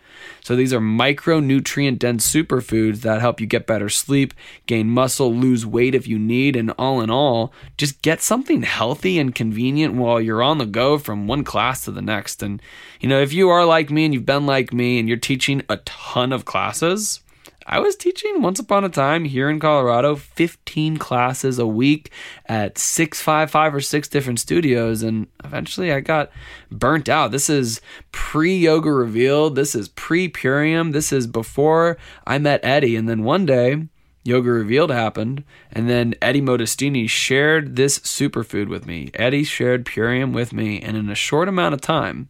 So 0.43 0.57
these 0.57 0.73
are 0.73 0.81
micronutrient 0.81 1.99
dense 1.99 2.33
superfoods 2.33 3.01
that 3.01 3.21
help 3.21 3.41
you 3.41 3.47
get 3.47 3.67
better 3.67 3.89
sleep, 3.89 4.33
gain 4.67 4.89
muscle, 4.89 5.35
lose 5.35 5.67
weight 5.67 5.95
if 5.95 6.07
you 6.07 6.19
need, 6.19 6.57
and 6.57 6.71
all 6.79 7.01
in 7.01 7.11
all, 7.11 7.53
just 7.77 8.01
get 8.03 8.23
something 8.23 8.63
healthy 8.63 9.19
and 9.19 9.35
convenient 9.35 9.95
while 9.95 10.21
you're 10.21 10.43
on 10.43 10.59
the 10.59 10.67
go 10.67 10.99
from 10.99 11.27
one 11.27 11.45
class 11.45 11.85
to 11.85 11.91
the 11.91 12.03
next. 12.03 12.43
And 12.43 12.63
you 13.01 13.09
know, 13.09 13.21
if 13.21 13.33
you 13.33 13.49
are 13.49 13.65
like 13.65 13.91
me 13.91 14.05
and 14.05 14.15
you've 14.15 14.27
been 14.27 14.47
like 14.47 14.73
me 14.73 14.99
and 14.99 15.09
you're 15.09 15.19
teaching 15.19 15.63
a 15.69 15.79
ton 15.79 16.33
of 16.33 16.45
classes, 16.45 17.21
I 17.69 17.81
was 17.81 17.97
teaching 17.97 18.43
once 18.43 18.61
upon 18.61 18.85
a 18.85 18.89
time 18.89 19.25
here 19.25 19.51
in 19.51 19.59
Colorado 19.59 20.15
15 20.15 20.99
classes 20.99 21.59
a 21.59 21.67
week 21.67 22.13
at 22.47 22.79
six, 22.79 23.21
five, 23.21 23.51
five 23.51 23.75
or 23.75 23.81
six 23.81 24.07
different 24.07 24.39
studios. 24.39 25.03
And 25.03 25.27
eventually 25.43 25.93
I 25.93 25.99
got 25.99 26.31
burnt 26.71 27.09
out. 27.09 27.33
This 27.33 27.51
is 27.51 27.81
pre 28.13 28.57
Yoga 28.57 28.93
Revealed. 28.93 29.57
This 29.57 29.75
is 29.75 29.89
pre 29.89 30.29
Purium. 30.29 30.93
This 30.93 31.13
is 31.13 31.27
before 31.27 31.99
I 32.25 32.39
met 32.39 32.65
Eddie. 32.65 32.95
And 32.95 33.09
then 33.09 33.25
one 33.25 33.47
day, 33.47 33.89
Yoga 34.23 34.51
Revealed 34.51 34.91
happened, 34.91 35.45
and 35.71 35.89
then 35.89 36.15
Eddie 36.21 36.43
Modestini 36.43 37.09
shared 37.09 37.77
this 37.77 38.01
superfood 38.01 38.69
with 38.69 38.85
me. 38.85 39.09
Eddie 39.15 39.45
shared 39.45 39.87
Purium 39.87 40.33
with 40.33 40.53
me, 40.53 40.81
and 40.81 40.97
in 40.97 41.09
a 41.09 41.15
short 41.15 41.49
amount 41.49 41.75
of 41.75 41.81
time, 41.81 42.29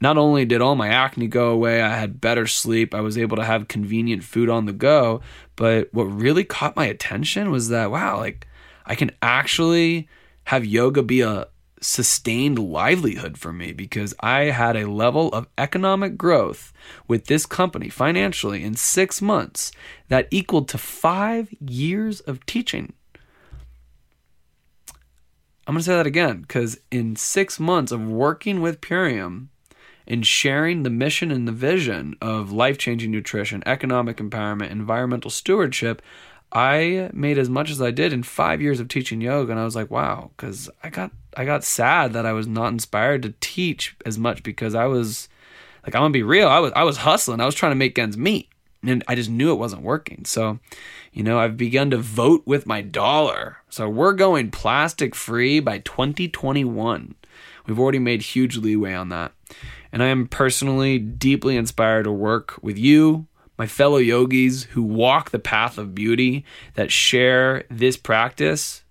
not 0.00 0.16
only 0.16 0.44
did 0.44 0.62
all 0.62 0.76
my 0.76 0.88
acne 0.88 1.26
go 1.26 1.50
away, 1.50 1.82
I 1.82 1.96
had 1.96 2.20
better 2.20 2.46
sleep, 2.46 2.94
I 2.94 3.00
was 3.00 3.18
able 3.18 3.36
to 3.36 3.44
have 3.44 3.68
convenient 3.68 4.24
food 4.24 4.48
on 4.48 4.66
the 4.66 4.72
go. 4.72 5.20
But 5.56 5.92
what 5.92 6.04
really 6.04 6.44
caught 6.44 6.76
my 6.76 6.86
attention 6.86 7.50
was 7.50 7.68
that, 7.68 7.90
wow, 7.90 8.18
like 8.18 8.46
I 8.86 8.94
can 8.94 9.10
actually 9.20 10.08
have 10.44 10.64
yoga 10.64 11.02
be 11.02 11.20
a 11.20 11.48
sustained 11.82 12.58
livelihood 12.58 13.38
for 13.38 13.52
me 13.52 13.72
because 13.72 14.14
I 14.20 14.44
had 14.44 14.76
a 14.76 14.90
level 14.90 15.28
of 15.30 15.48
economic 15.56 16.16
growth 16.16 16.72
with 17.08 17.26
this 17.26 17.46
company 17.46 17.88
financially 17.88 18.62
in 18.62 18.74
six 18.74 19.22
months 19.22 19.72
that 20.08 20.28
equaled 20.30 20.68
to 20.70 20.78
five 20.78 21.54
years 21.60 22.20
of 22.20 22.44
teaching. 22.46 22.92
I'm 25.66 25.74
going 25.74 25.78
to 25.78 25.84
say 25.84 25.94
that 25.94 26.06
again 26.06 26.42
because 26.42 26.80
in 26.90 27.16
six 27.16 27.60
months 27.60 27.92
of 27.92 28.08
working 28.08 28.60
with 28.60 28.80
Purium 28.80 29.48
and 30.10 30.26
sharing 30.26 30.82
the 30.82 30.90
mission 30.90 31.30
and 31.30 31.46
the 31.46 31.52
vision 31.52 32.16
of 32.20 32.50
life 32.50 32.76
changing 32.76 33.12
nutrition, 33.12 33.62
economic 33.64 34.16
empowerment, 34.16 34.72
environmental 34.72 35.30
stewardship, 35.30 36.02
I 36.52 37.10
made 37.12 37.38
as 37.38 37.48
much 37.48 37.70
as 37.70 37.80
I 37.80 37.92
did 37.92 38.12
in 38.12 38.24
five 38.24 38.60
years 38.60 38.80
of 38.80 38.88
teaching 38.88 39.20
yoga, 39.20 39.52
and 39.52 39.60
I 39.60 39.64
was 39.64 39.76
like, 39.76 39.88
wow, 39.88 40.32
because 40.36 40.68
I 40.82 40.90
got 40.90 41.12
I 41.36 41.44
got 41.44 41.62
sad 41.62 42.12
that 42.12 42.26
I 42.26 42.32
was 42.32 42.48
not 42.48 42.72
inspired 42.72 43.22
to 43.22 43.34
teach 43.38 43.94
as 44.04 44.18
much 44.18 44.42
because 44.42 44.74
I 44.74 44.86
was 44.86 45.28
like, 45.86 45.94
I'm 45.94 46.02
gonna 46.02 46.10
be 46.10 46.24
real, 46.24 46.48
I 46.48 46.58
was 46.58 46.72
I 46.74 46.82
was 46.82 46.98
hustling, 46.98 47.40
I 47.40 47.46
was 47.46 47.54
trying 47.54 47.70
to 47.70 47.76
make 47.76 47.96
ends 47.96 48.16
meet, 48.16 48.48
and 48.82 49.04
I 49.06 49.14
just 49.14 49.30
knew 49.30 49.52
it 49.52 49.60
wasn't 49.60 49.82
working. 49.82 50.24
So, 50.24 50.58
you 51.12 51.22
know, 51.22 51.38
I've 51.38 51.56
begun 51.56 51.90
to 51.90 51.98
vote 51.98 52.42
with 52.46 52.66
my 52.66 52.82
dollar. 52.82 53.58
So 53.68 53.88
we're 53.88 54.14
going 54.14 54.50
plastic 54.50 55.14
free 55.14 55.60
by 55.60 55.78
2021. 55.78 57.14
We've 57.66 57.78
already 57.78 58.00
made 58.00 58.22
huge 58.22 58.56
leeway 58.56 58.94
on 58.94 59.10
that, 59.10 59.30
and 59.92 60.02
I 60.02 60.06
am 60.06 60.28
personally 60.28 60.98
deeply 60.98 61.56
inspired 61.56 62.04
to 62.04 62.12
work 62.12 62.58
with 62.62 62.78
you 62.78 63.26
my 63.60 63.66
fellow 63.66 63.98
yogis 63.98 64.64
who 64.70 64.82
walk 64.82 65.32
the 65.32 65.38
path 65.38 65.76
of 65.76 65.94
beauty 65.94 66.46
that 66.76 66.90
share 66.90 67.64
this 67.68 67.94
practice 67.94 68.84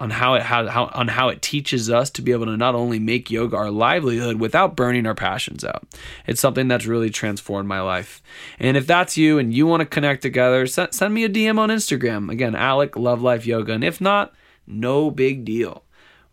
on 0.00 0.10
how 0.10 0.34
it 0.34 0.42
how, 0.42 0.86
on 0.94 1.06
how 1.06 1.28
it 1.28 1.40
teaches 1.40 1.88
us 1.88 2.10
to 2.10 2.20
be 2.20 2.32
able 2.32 2.46
to 2.46 2.56
not 2.56 2.74
only 2.74 2.98
make 2.98 3.30
yoga 3.30 3.56
our 3.56 3.70
livelihood 3.70 4.40
without 4.40 4.74
burning 4.74 5.06
our 5.06 5.14
passions 5.14 5.62
out. 5.62 5.86
It's 6.26 6.40
something 6.40 6.66
that's 6.66 6.86
really 6.86 7.10
transformed 7.10 7.68
my 7.68 7.82
life. 7.82 8.20
And 8.58 8.76
if 8.76 8.84
that's 8.84 9.16
you 9.16 9.38
and 9.38 9.54
you 9.54 9.68
want 9.68 9.82
to 9.82 9.86
connect 9.86 10.22
together, 10.22 10.66
send, 10.66 10.92
send 10.92 11.14
me 11.14 11.22
a 11.22 11.28
DM 11.28 11.60
on 11.60 11.68
Instagram. 11.68 12.32
Again, 12.32 12.56
Alec 12.56 12.96
Love 12.96 13.22
Life 13.22 13.46
Yoga. 13.46 13.74
And 13.74 13.84
if 13.84 14.00
not, 14.00 14.34
no 14.66 15.12
big 15.12 15.44
deal. 15.44 15.84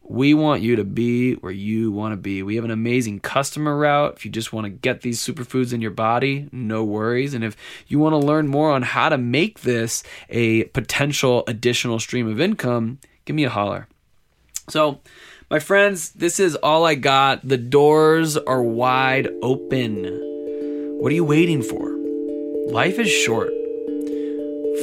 We 0.10 0.34
want 0.34 0.62
you 0.62 0.78
to 0.78 0.86
be 0.86 1.34
where 1.34 1.52
you 1.52 1.92
want 1.92 2.14
to 2.14 2.18
be. 2.18 2.42
We 2.42 2.56
have 2.56 2.64
an 2.64 2.72
amazing 2.72 3.20
customer 3.20 3.76
route. 3.76 4.14
If 4.16 4.24
you 4.24 4.32
just 4.32 4.54
want 4.54 4.66
to 4.66 4.70
get 4.70 5.02
these 5.02 5.20
superfoods 5.20 5.74
in 5.74 5.82
your 5.82 5.92
body, 5.92 6.48
no 6.52 6.84
worries. 6.84 7.34
And 7.34 7.44
if 7.44 7.58
you 7.88 8.00
want 8.00 8.14
to 8.14 8.26
learn 8.26 8.48
more 8.48 8.72
on 8.72 8.84
how 8.84 9.10
to 9.10 9.18
make 9.18 9.62
this 9.62 10.04
a 10.30 10.66
potential 10.66 11.44
additional 11.46 12.00
stream 12.00 12.28
of 12.28 12.40
income, 12.40 13.00
give 13.26 13.36
me 13.36 13.44
a 13.44 13.50
holler. 13.50 13.88
So, 14.70 15.00
my 15.50 15.60
friends, 15.60 16.12
this 16.12 16.40
is 16.40 16.56
all 16.56 16.86
I 16.86 16.96
got. 16.96 17.48
The 17.48 17.58
doors 17.58 18.38
are 18.38 18.64
wide 18.64 19.30
open. 19.42 20.04
What 21.00 21.12
are 21.12 21.16
you 21.16 21.26
waiting 21.26 21.62
for? 21.62 21.92
Life 22.72 22.98
is 22.98 23.10
short. 23.10 23.50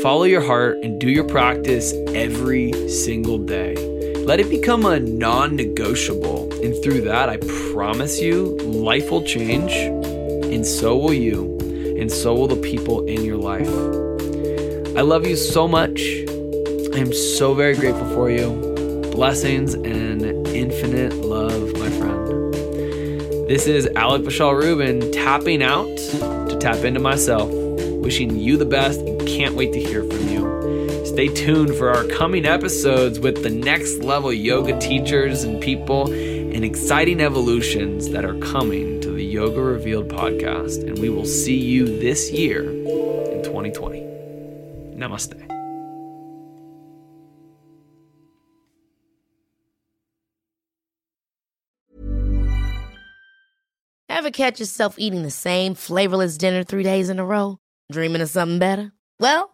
Follow 0.02 0.24
your 0.24 0.42
heart 0.42 0.78
and 0.82 1.00
do 1.00 1.08
your 1.08 1.24
practice 1.24 1.92
every 2.08 2.72
single 2.88 3.38
day. 3.38 3.93
Let 4.24 4.40
it 4.40 4.48
become 4.48 4.86
a 4.86 4.98
non 4.98 5.54
negotiable. 5.54 6.50
And 6.62 6.74
through 6.82 7.02
that, 7.02 7.28
I 7.28 7.36
promise 7.72 8.22
you, 8.22 8.56
life 8.56 9.10
will 9.10 9.22
change, 9.22 9.70
and 9.72 10.66
so 10.66 10.96
will 10.96 11.12
you, 11.12 11.58
and 12.00 12.10
so 12.10 12.34
will 12.34 12.46
the 12.46 12.56
people 12.56 13.04
in 13.04 13.22
your 13.22 13.36
life. 13.36 13.68
I 14.96 15.02
love 15.02 15.26
you 15.26 15.36
so 15.36 15.68
much. 15.68 16.00
I 16.00 16.98
am 16.98 17.12
so 17.12 17.52
very 17.52 17.76
grateful 17.76 18.08
for 18.14 18.30
you. 18.30 18.48
Blessings 19.12 19.74
and 19.74 20.22
infinite 20.48 21.16
love, 21.16 21.74
my 21.74 21.90
friend. 21.90 22.54
This 23.46 23.66
is 23.66 23.86
Alec 23.88 24.22
Vishal 24.22 24.58
Rubin 24.58 25.12
tapping 25.12 25.62
out 25.62 25.98
to 26.48 26.56
tap 26.58 26.82
into 26.82 26.98
myself. 26.98 27.50
Wishing 27.50 28.38
you 28.38 28.56
the 28.56 28.64
best 28.64 29.00
and 29.00 29.20
can't 29.28 29.54
wait 29.54 29.74
to 29.74 29.80
hear 29.80 30.02
from 30.02 30.28
you. 30.28 30.33
Stay 31.14 31.28
tuned 31.28 31.72
for 31.76 31.94
our 31.94 32.02
coming 32.08 32.44
episodes 32.44 33.20
with 33.20 33.44
the 33.44 33.48
next 33.48 33.98
level 33.98 34.32
yoga 34.32 34.76
teachers 34.80 35.44
and 35.44 35.62
people 35.62 36.12
and 36.12 36.64
exciting 36.64 37.20
evolutions 37.20 38.08
that 38.08 38.24
are 38.24 38.36
coming 38.40 39.00
to 39.00 39.12
the 39.12 39.24
Yoga 39.24 39.62
Revealed 39.62 40.08
podcast. 40.08 40.84
And 40.84 40.98
we 40.98 41.08
will 41.10 41.24
see 41.24 41.56
you 41.56 41.86
this 42.00 42.32
year 42.32 42.68
in 42.68 43.44
2020. 43.44 44.00
Namaste. 44.96 45.40
Ever 54.08 54.32
catch 54.32 54.58
yourself 54.58 54.96
eating 54.98 55.22
the 55.22 55.30
same 55.30 55.76
flavorless 55.76 56.36
dinner 56.36 56.64
three 56.64 56.82
days 56.82 57.08
in 57.08 57.20
a 57.20 57.24
row? 57.24 57.60
Dreaming 57.92 58.20
of 58.20 58.30
something 58.30 58.58
better? 58.58 58.90
Well, 59.20 59.53